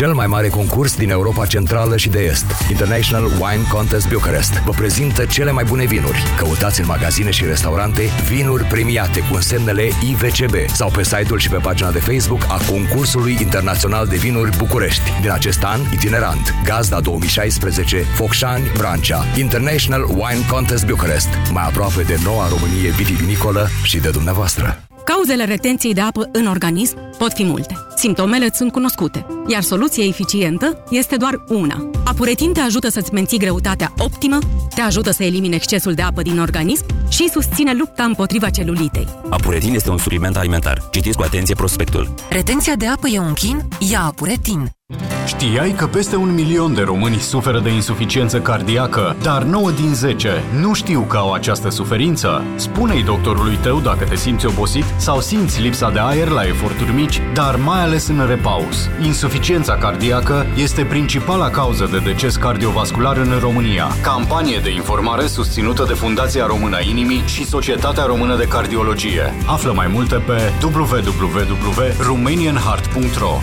[0.00, 4.70] Cel mai mare concurs din Europa Centrală și de Est, International Wine Contest Bucharest, vă
[4.70, 6.22] prezintă cele mai bune vinuri.
[6.36, 11.56] Căutați în magazine și restaurante vinuri premiate cu semnele IVCB sau pe site-ul și pe
[11.56, 15.20] pagina de Facebook a Concursului Internațional de Vinuri București.
[15.20, 22.16] Din acest an, itinerant, gazda 2016, Focșani, Brancea, International Wine Contest Bucharest, mai aproape de
[22.24, 24.89] noua Românie vitivinicolă și de dumneavoastră.
[25.14, 27.74] Cauzele retenției de apă în organism pot fi multe.
[27.96, 31.90] Simptomele îți sunt cunoscute, iar soluția eficientă este doar una.
[32.04, 34.38] Apuretin te ajută să-ți menții greutatea optimă,
[34.74, 39.06] te ajută să elimine excesul de apă din organism și susține lupta împotriva celulitei.
[39.30, 40.88] Apuretin este un supliment alimentar.
[40.90, 42.14] Citiți cu atenție prospectul.
[42.30, 43.68] Retenția de apă e un chin?
[43.90, 44.79] Ia Apuretin!
[45.26, 50.42] Știai că peste un milion de români suferă de insuficiență cardiacă, dar 9 din 10
[50.60, 52.44] nu știu că au această suferință?
[52.56, 57.20] Spune-i doctorului tău dacă te simți obosit sau simți lipsa de aer la eforturi mici,
[57.34, 58.88] dar mai ales în repaus.
[59.04, 63.86] Insuficiența cardiacă este principala cauză de deces cardiovascular în România.
[64.02, 69.34] Campanie de informare susținută de Fundația Română a Inimii și Societatea Română de Cardiologie.
[69.46, 73.40] Află mai multe pe www.romanianheart.ro